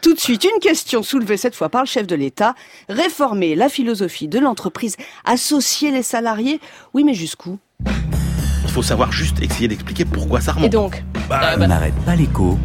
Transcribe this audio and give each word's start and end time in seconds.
Tout 0.00 0.14
de 0.14 0.20
suite, 0.20 0.44
une 0.44 0.60
question 0.60 1.02
soulevée 1.02 1.36
cette 1.36 1.56
fois 1.56 1.70
par 1.70 1.82
le 1.82 1.88
chef 1.88 2.06
de 2.06 2.14
l'État. 2.14 2.54
Réformer 2.88 3.56
la 3.56 3.68
philosophie 3.68 4.28
de 4.28 4.38
l'entreprise, 4.38 4.96
associer 5.24 5.90
les 5.90 6.04
salariés. 6.04 6.60
Oui, 6.94 7.02
mais 7.02 7.14
jusqu'où? 7.14 7.58
Il 7.84 8.70
faut 8.70 8.82
savoir 8.84 9.10
juste 9.10 9.42
essayer 9.42 9.66
d'expliquer 9.66 10.04
pourquoi 10.04 10.40
ça 10.40 10.52
remonte. 10.52 10.66
Et 10.66 10.68
donc? 10.68 11.02
Bah, 11.28 11.56
On 11.58 11.66
n'arrête 11.66 11.96
pas 12.06 12.14
l'écho. 12.14 12.56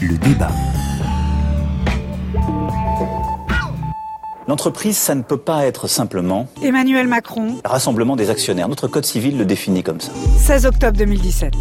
Le 0.00 0.16
débat. 0.16 0.48
L'entreprise, 4.48 4.96
ça 4.96 5.14
ne 5.14 5.22
peut 5.22 5.36
pas 5.36 5.66
être 5.66 5.88
simplement 5.88 6.48
Emmanuel 6.62 7.06
Macron, 7.06 7.56
le 7.62 7.68
rassemblement 7.68 8.16
des 8.16 8.30
actionnaires. 8.30 8.68
Notre 8.70 8.88
code 8.88 9.04
civil 9.04 9.36
le 9.36 9.44
définit 9.44 9.82
comme 9.82 10.00
ça. 10.00 10.12
16 10.38 10.64
octobre 10.64 10.96
2017. 10.96 11.52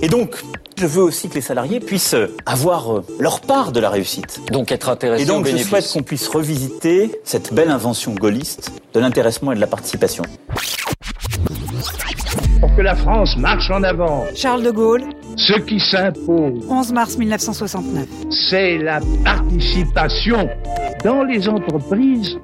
Et 0.00 0.08
donc, 0.08 0.42
je 0.76 0.86
veux 0.86 1.02
aussi 1.02 1.28
que 1.28 1.34
les 1.34 1.40
salariés 1.40 1.80
puissent 1.80 2.16
avoir 2.46 2.92
euh, 2.96 3.04
leur 3.18 3.40
part 3.40 3.72
de 3.72 3.80
la 3.80 3.90
réussite. 3.90 4.40
Donc 4.50 4.72
être 4.72 4.88
intéressé 4.88 5.22
Et 5.22 5.26
donc, 5.26 5.46
je 5.46 5.56
souhaite 5.56 5.88
qu'on 5.92 6.02
puisse 6.02 6.28
revisiter 6.28 7.20
cette 7.24 7.52
belle 7.52 7.70
invention 7.70 8.14
gaulliste 8.14 8.72
de 8.94 9.00
l'intéressement 9.00 9.52
et 9.52 9.54
de 9.54 9.60
la 9.60 9.66
participation. 9.66 10.24
Pour 12.60 12.74
que 12.76 12.82
la 12.82 12.94
France 12.94 13.36
marche 13.36 13.70
en 13.70 13.82
avant, 13.82 14.24
Charles 14.34 14.62
de 14.62 14.70
Gaulle, 14.70 15.02
ce 15.36 15.54
qui 15.54 15.80
s'impose, 15.80 16.64
11 16.68 16.92
mars 16.92 17.18
1969. 17.18 18.06
c'est 18.30 18.78
la 18.78 19.00
participation 19.24 20.48
dans 21.04 21.24
les 21.24 21.48
entreprises. 21.48 22.38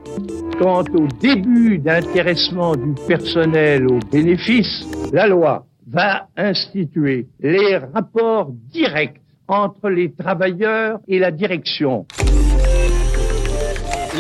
Quant 0.59 0.83
au 0.93 1.07
début 1.21 1.79
d'intéressement 1.79 2.75
du 2.75 2.93
personnel 3.07 3.87
aux 3.87 4.01
bénéfices, 4.11 4.85
la 5.13 5.29
loi 5.29 5.65
va 5.91 6.29
instituer 6.37 7.27
les 7.41 7.79
rapports 7.79 8.51
directs 8.53 9.21
entre 9.47 9.89
les 9.89 10.13
travailleurs 10.13 11.01
et 11.09 11.19
la 11.19 11.31
direction. 11.31 12.07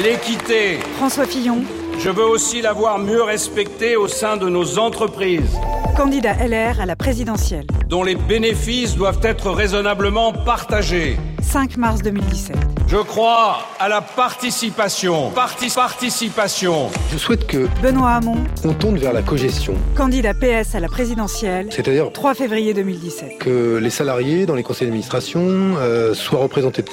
L'équité, 0.02 0.78
François 0.96 1.26
Fillon, 1.26 1.58
je 1.98 2.08
veux 2.08 2.24
aussi 2.24 2.62
la 2.62 2.72
voir 2.72 2.98
mieux 2.98 3.22
respectée 3.22 3.96
au 3.96 4.08
sein 4.08 4.36
de 4.36 4.48
nos 4.48 4.78
entreprises, 4.78 5.58
candidat 5.96 6.34
LR 6.46 6.80
à 6.80 6.86
la 6.86 6.96
présidentielle. 6.96 7.66
dont 7.88 8.04
les 8.04 8.14
bénéfices 8.14 8.96
doivent 8.96 9.20
être 9.22 9.50
raisonnablement 9.50 10.32
partagés. 10.32 11.16
5 11.50 11.78
mars 11.78 12.02
2017. 12.02 12.56
Je 12.88 12.96
crois 12.98 13.60
à 13.80 13.88
la 13.88 14.02
participation. 14.02 15.30
Parti- 15.30 15.70
participation. 15.74 16.90
Je 17.10 17.16
souhaite 17.16 17.46
que 17.46 17.66
Benoît 17.82 18.10
Hamon, 18.10 18.36
on 18.64 18.74
tourne 18.74 18.98
vers 18.98 19.14
la 19.14 19.22
cogestion, 19.22 19.74
candidat 19.96 20.34
PS 20.34 20.74
à 20.74 20.80
la 20.80 20.88
présidentielle. 20.88 21.68
c'est-à-dire 21.70 22.12
3 22.12 22.34
février 22.34 22.74
2017. 22.74 23.38
que 23.38 23.76
les 23.78 23.88
salariés 23.90 24.44
dans 24.44 24.54
les 24.54 24.62
conseils 24.62 24.88
d'administration 24.88 25.40
euh, 25.78 26.12
soient 26.12 26.40
représentés. 26.40 26.84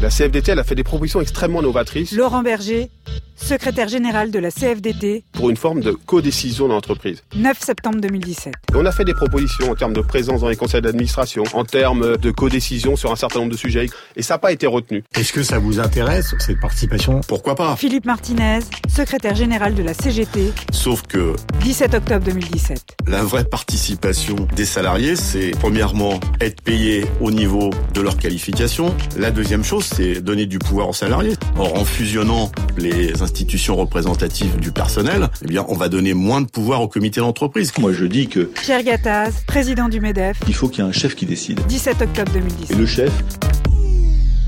La 0.00 0.08
CFDT, 0.08 0.52
elle 0.52 0.58
a 0.58 0.64
fait 0.64 0.74
des 0.74 0.82
propositions 0.84 1.20
extrêmement 1.20 1.62
novatrices 1.62 2.12
Laurent 2.12 2.42
Berger, 2.42 2.90
secrétaire 3.36 3.88
général 3.88 4.30
de 4.30 4.38
la 4.38 4.50
CFDT, 4.50 5.24
pour 5.32 5.50
une 5.50 5.56
forme 5.56 5.80
de 5.80 5.92
codécision 5.92 6.68
dans 6.68 6.74
l'entreprise. 6.74 7.22
9 7.36 7.58
septembre 7.60 8.00
2017. 8.00 8.54
Et 8.72 8.76
on 8.76 8.86
a 8.86 8.92
fait 8.92 9.04
des 9.04 9.14
propositions 9.14 9.70
en 9.70 9.74
termes 9.74 9.92
de 9.92 10.00
présence 10.00 10.40
dans 10.40 10.48
les 10.48 10.56
conseils 10.56 10.82
d'administration, 10.82 11.44
en 11.52 11.64
termes 11.64 12.16
de 12.16 12.30
codécision 12.30 12.96
sur 12.96 13.12
un 13.12 13.16
certain 13.16 13.40
nombre 13.40 13.52
de 13.52 13.56
sujets, 13.56 13.86
et 14.16 14.22
ça 14.22 14.34
n'a 14.34 14.38
pas 14.38 14.52
été 14.52 14.66
retenu. 14.66 15.04
Est-ce 15.14 15.32
que 15.32 15.42
ça 15.42 15.58
vous 15.58 15.80
intéresse, 15.80 16.34
cette 16.38 16.60
participation? 16.60 17.20
Pourquoi 17.26 17.54
pas? 17.54 17.76
Philippe 17.76 18.06
Martinez, 18.06 18.60
secrétaire 18.88 19.34
général 19.34 19.74
de 19.74 19.82
la 19.82 19.94
CGT, 19.94 20.52
Sauf 20.72 21.02
que 21.02 21.34
17 21.60 21.94
octobre 21.94 22.24
2017. 22.24 22.93
La 23.06 23.22
vraie 23.22 23.44
participation 23.44 24.36
des 24.56 24.64
salariés, 24.64 25.16
c'est 25.16 25.50
premièrement 25.52 26.18
être 26.40 26.62
payé 26.62 27.04
au 27.20 27.30
niveau 27.30 27.70
de 27.92 28.00
leur 28.00 28.16
qualification. 28.16 28.94
La 29.16 29.30
deuxième 29.30 29.64
chose, 29.64 29.84
c'est 29.84 30.20
donner 30.20 30.46
du 30.46 30.58
pouvoir 30.58 30.88
aux 30.88 30.94
salariés. 30.94 31.34
Or, 31.58 31.78
en 31.78 31.84
fusionnant 31.84 32.50
les 32.76 33.22
institutions 33.22 33.76
représentatives 33.76 34.56
du 34.56 34.72
personnel, 34.72 35.28
eh 35.42 35.46
bien, 35.46 35.64
on 35.68 35.74
va 35.74 35.88
donner 35.88 36.14
moins 36.14 36.40
de 36.40 36.46
pouvoir 36.46 36.80
au 36.82 36.88
comité 36.88 37.20
d'entreprise. 37.20 37.72
Moi, 37.78 37.92
je 37.92 38.04
dis 38.06 38.28
que 38.28 38.40
Pierre 38.40 38.82
Gattaz, 38.82 39.32
président 39.46 39.88
du 39.88 40.00
MEDEF, 40.00 40.38
il 40.48 40.54
faut 40.54 40.68
qu'il 40.68 40.82
y 40.82 40.86
ait 40.86 40.90
un 40.90 40.92
chef 40.92 41.14
qui 41.14 41.26
décide. 41.26 41.60
17 41.66 42.02
octobre 42.02 42.32
Et 42.36 42.40
2017. 42.40 42.78
le 42.78 42.86
chef, 42.86 43.12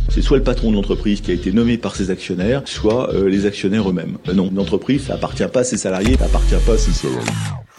c'est 0.09 0.22
soit 0.22 0.39
le 0.39 0.43
patron 0.45 0.71
de 0.71 0.77
l'entreprise 0.77 1.21
qui 1.21 1.31
a 1.31 1.34
été 1.34 1.53
nommé 1.53 1.77
par 1.77 1.95
ses 1.95 2.11
actionnaires, 2.11 2.62
soit 2.65 3.12
euh, 3.12 3.28
les 3.28 3.45
actionnaires 3.45 3.89
eux-mêmes. 3.91 4.16
Euh, 4.28 4.33
non, 4.33 4.50
l'entreprise, 4.55 5.06
ça 5.06 5.15
appartient 5.15 5.47
pas 5.53 5.61
à 5.61 5.65
ses 5.65 5.77
salariés, 5.77 6.16
ça 6.19 6.25
appartient 6.25 6.55
pas 6.65 6.72
à 6.75 6.78
ses 6.78 6.93
salariés. 6.93 7.21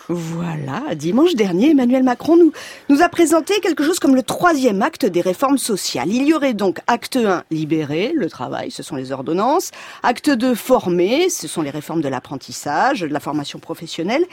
Voilà, 0.10 0.96
dimanche 0.96 1.36
dernier, 1.36 1.72
Emmanuel 1.72 2.02
Macron 2.02 2.38
nous, 2.38 3.02
a 3.02 3.10
présenté 3.10 3.60
quelque 3.60 3.84
chose 3.84 4.00
comme 4.00 4.16
le 4.16 4.24
troisième 4.24 4.82
acte 4.82 5.06
des 5.06 5.20
réformes 5.20 5.58
sociales. 5.58 6.08
Il 6.08 6.26
y 6.26 6.34
aurait 6.34 6.54
donc 6.54 6.80
acte 6.88 7.18
1, 7.18 7.44
libérer, 7.52 8.14
le 8.16 8.30
travail, 8.30 8.72
ce 8.72 8.84
sont 8.84 8.96
les 8.96 9.12
ordonnances. 9.12 9.72
Acte 10.04 10.30
2, 10.30 10.56
former, 10.56 11.30
ce 11.30 11.50
sont 11.50 11.62
les 11.62 11.72
réformes 11.72 12.02
de 12.02 12.08
l'apprentissage, 12.08 13.02
de 13.02 13.08
la 13.08 13.20
formation 13.20 13.60
professionnelle. 13.60 14.26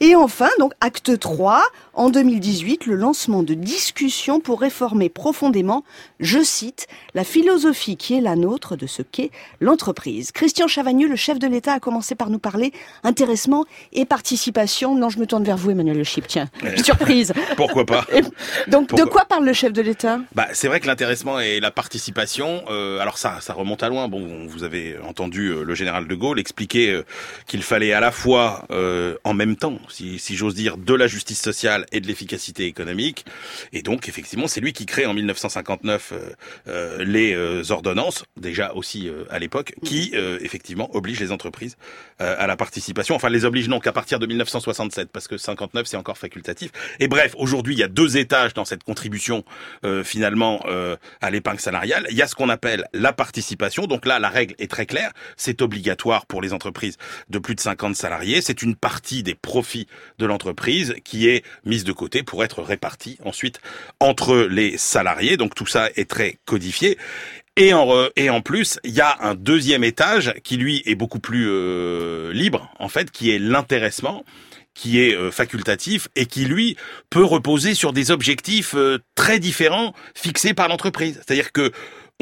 Et 0.00 0.14
enfin, 0.14 0.50
donc, 0.58 0.74
acte 0.82 1.18
3, 1.18 1.62
en 1.94 2.10
2018, 2.10 2.86
le 2.86 2.96
lancement 2.96 3.42
de 3.42 3.54
discussions 3.54 4.40
pour 4.40 4.60
réformer 4.60 5.08
profondément, 5.08 5.84
je 6.20 6.42
cite, 6.42 6.86
la 7.14 7.24
philosophie 7.24 7.96
qui 7.96 8.14
est 8.14 8.20
la 8.20 8.36
nôtre 8.36 8.76
de 8.76 8.86
ce 8.86 9.02
qu'est 9.02 9.30
l'entreprise. 9.60 10.32
Christian 10.32 10.68
Chavagneux, 10.68 11.08
le 11.08 11.16
chef 11.16 11.38
de 11.38 11.46
l'État, 11.46 11.74
a 11.74 11.80
commencé 11.80 12.14
par 12.14 12.30
nous 12.30 12.38
parler 12.38 12.72
intéressement 13.04 13.64
et 13.92 14.04
participation. 14.04 14.94
Non, 14.94 15.08
je 15.08 15.18
me 15.18 15.26
tourne 15.26 15.44
vers 15.44 15.56
vous, 15.56 15.70
Emmanuel 15.70 15.98
Le 15.98 16.04
Chip, 16.04 16.26
tiens. 16.26 16.48
Surprise. 16.82 17.32
Pourquoi 17.56 17.84
pas 17.84 18.06
donc, 18.68 18.94
de 18.94 19.04
quoi 19.04 19.24
parle 19.24 19.44
le 19.44 19.52
chef 19.52 19.72
de 19.72 19.82
l'État? 19.82 20.20
Bah, 20.34 20.48
c'est 20.52 20.68
vrai 20.68 20.80
que 20.80 20.86
l'intéressement 20.86 21.40
et 21.40 21.60
la 21.60 21.70
participation, 21.70 22.62
euh, 22.70 22.98
alors 23.00 23.18
ça, 23.18 23.38
ça 23.40 23.52
remonte 23.52 23.82
à 23.82 23.88
loin. 23.88 24.08
Bon, 24.08 24.46
vous 24.46 24.64
avez 24.64 24.96
entendu 25.06 25.48
euh, 25.48 25.62
le 25.62 25.74
général 25.74 26.06
de 26.06 26.14
Gaulle 26.14 26.38
expliquer 26.38 26.90
euh, 26.90 27.04
qu'il 27.46 27.62
fallait 27.62 27.92
à 27.92 28.00
la 28.00 28.10
fois, 28.10 28.66
euh, 28.70 29.16
en 29.24 29.34
même 29.34 29.56
temps, 29.56 29.78
si, 29.88 30.18
si 30.18 30.36
j'ose 30.36 30.54
dire, 30.54 30.76
de 30.76 30.94
la 30.94 31.06
justice 31.06 31.40
sociale 31.40 31.81
et 31.92 32.00
de 32.00 32.06
l'efficacité 32.06 32.66
économique. 32.66 33.24
Et 33.72 33.82
donc, 33.82 34.08
effectivement, 34.08 34.46
c'est 34.46 34.60
lui 34.60 34.72
qui 34.72 34.86
crée 34.86 35.06
en 35.06 35.14
1959 35.14 36.12
euh, 36.12 36.30
euh, 36.68 37.04
les 37.04 37.34
euh, 37.34 37.62
ordonnances, 37.70 38.24
déjà 38.36 38.72
aussi 38.74 39.08
euh, 39.08 39.24
à 39.30 39.38
l'époque, 39.38 39.74
qui 39.84 40.12
euh, 40.14 40.38
effectivement 40.40 40.94
obligent 40.94 41.20
les 41.20 41.32
entreprises 41.32 41.76
euh, 42.20 42.36
à 42.38 42.46
la 42.46 42.56
participation. 42.56 43.14
Enfin, 43.14 43.28
les 43.28 43.44
obligent 43.44 43.68
non 43.68 43.80
qu'à 43.80 43.92
partir 43.92 44.18
de 44.18 44.26
1967, 44.26 45.10
parce 45.12 45.28
que 45.28 45.36
59 45.36 45.86
c'est 45.86 45.96
encore 45.96 46.18
facultatif. 46.18 46.70
Et 47.00 47.08
bref, 47.08 47.34
aujourd'hui, 47.38 47.74
il 47.74 47.78
y 47.78 47.82
a 47.82 47.88
deux 47.88 48.16
étages 48.16 48.54
dans 48.54 48.64
cette 48.64 48.84
contribution 48.84 49.44
euh, 49.84 50.04
finalement 50.04 50.64
euh, 50.66 50.96
à 51.20 51.30
l'épargne 51.30 51.58
salariale. 51.58 52.06
Il 52.10 52.16
y 52.16 52.22
a 52.22 52.26
ce 52.26 52.34
qu'on 52.34 52.48
appelle 52.48 52.86
la 52.92 53.12
participation. 53.12 53.86
Donc 53.86 54.06
là, 54.06 54.18
la 54.18 54.28
règle 54.28 54.54
est 54.58 54.70
très 54.70 54.86
claire. 54.86 55.12
C'est 55.36 55.62
obligatoire 55.62 56.26
pour 56.26 56.42
les 56.42 56.52
entreprises 56.52 56.96
de 57.28 57.38
plus 57.38 57.54
de 57.54 57.60
50 57.60 57.96
salariés. 57.96 58.40
C'est 58.40 58.62
une 58.62 58.76
partie 58.76 59.22
des 59.22 59.34
profits 59.34 59.86
de 60.18 60.26
l'entreprise 60.26 60.94
qui 61.04 61.28
est 61.28 61.44
de 61.80 61.92
côté 61.92 62.22
pour 62.22 62.44
être 62.44 62.62
répartie 62.62 63.18
ensuite 63.24 63.60
entre 64.00 64.36
les 64.50 64.78
salariés. 64.78 65.36
Donc 65.36 65.54
tout 65.54 65.66
ça 65.66 65.88
est 65.96 66.08
très 66.08 66.38
codifié. 66.44 66.98
Et 67.56 67.74
en, 67.74 67.86
re- 67.86 68.10
et 68.16 68.30
en 68.30 68.40
plus, 68.40 68.78
il 68.84 68.92
y 68.92 69.00
a 69.00 69.18
un 69.20 69.34
deuxième 69.34 69.84
étage 69.84 70.34
qui 70.42 70.56
lui 70.56 70.82
est 70.86 70.94
beaucoup 70.94 71.20
plus 71.20 71.46
euh, 71.48 72.32
libre, 72.32 72.70
en 72.78 72.88
fait, 72.88 73.10
qui 73.10 73.30
est 73.30 73.38
l'intéressement 73.38 74.24
qui 74.74 75.00
est 75.00 75.14
euh, 75.14 75.30
facultatif 75.30 76.08
et 76.16 76.24
qui 76.24 76.46
lui 76.46 76.78
peut 77.10 77.24
reposer 77.24 77.74
sur 77.74 77.92
des 77.92 78.10
objectifs 78.10 78.74
euh, 78.74 79.00
très 79.14 79.38
différents 79.38 79.92
fixés 80.14 80.54
par 80.54 80.68
l'entreprise. 80.68 81.16
C'est-à-dire 81.16 81.52
que 81.52 81.72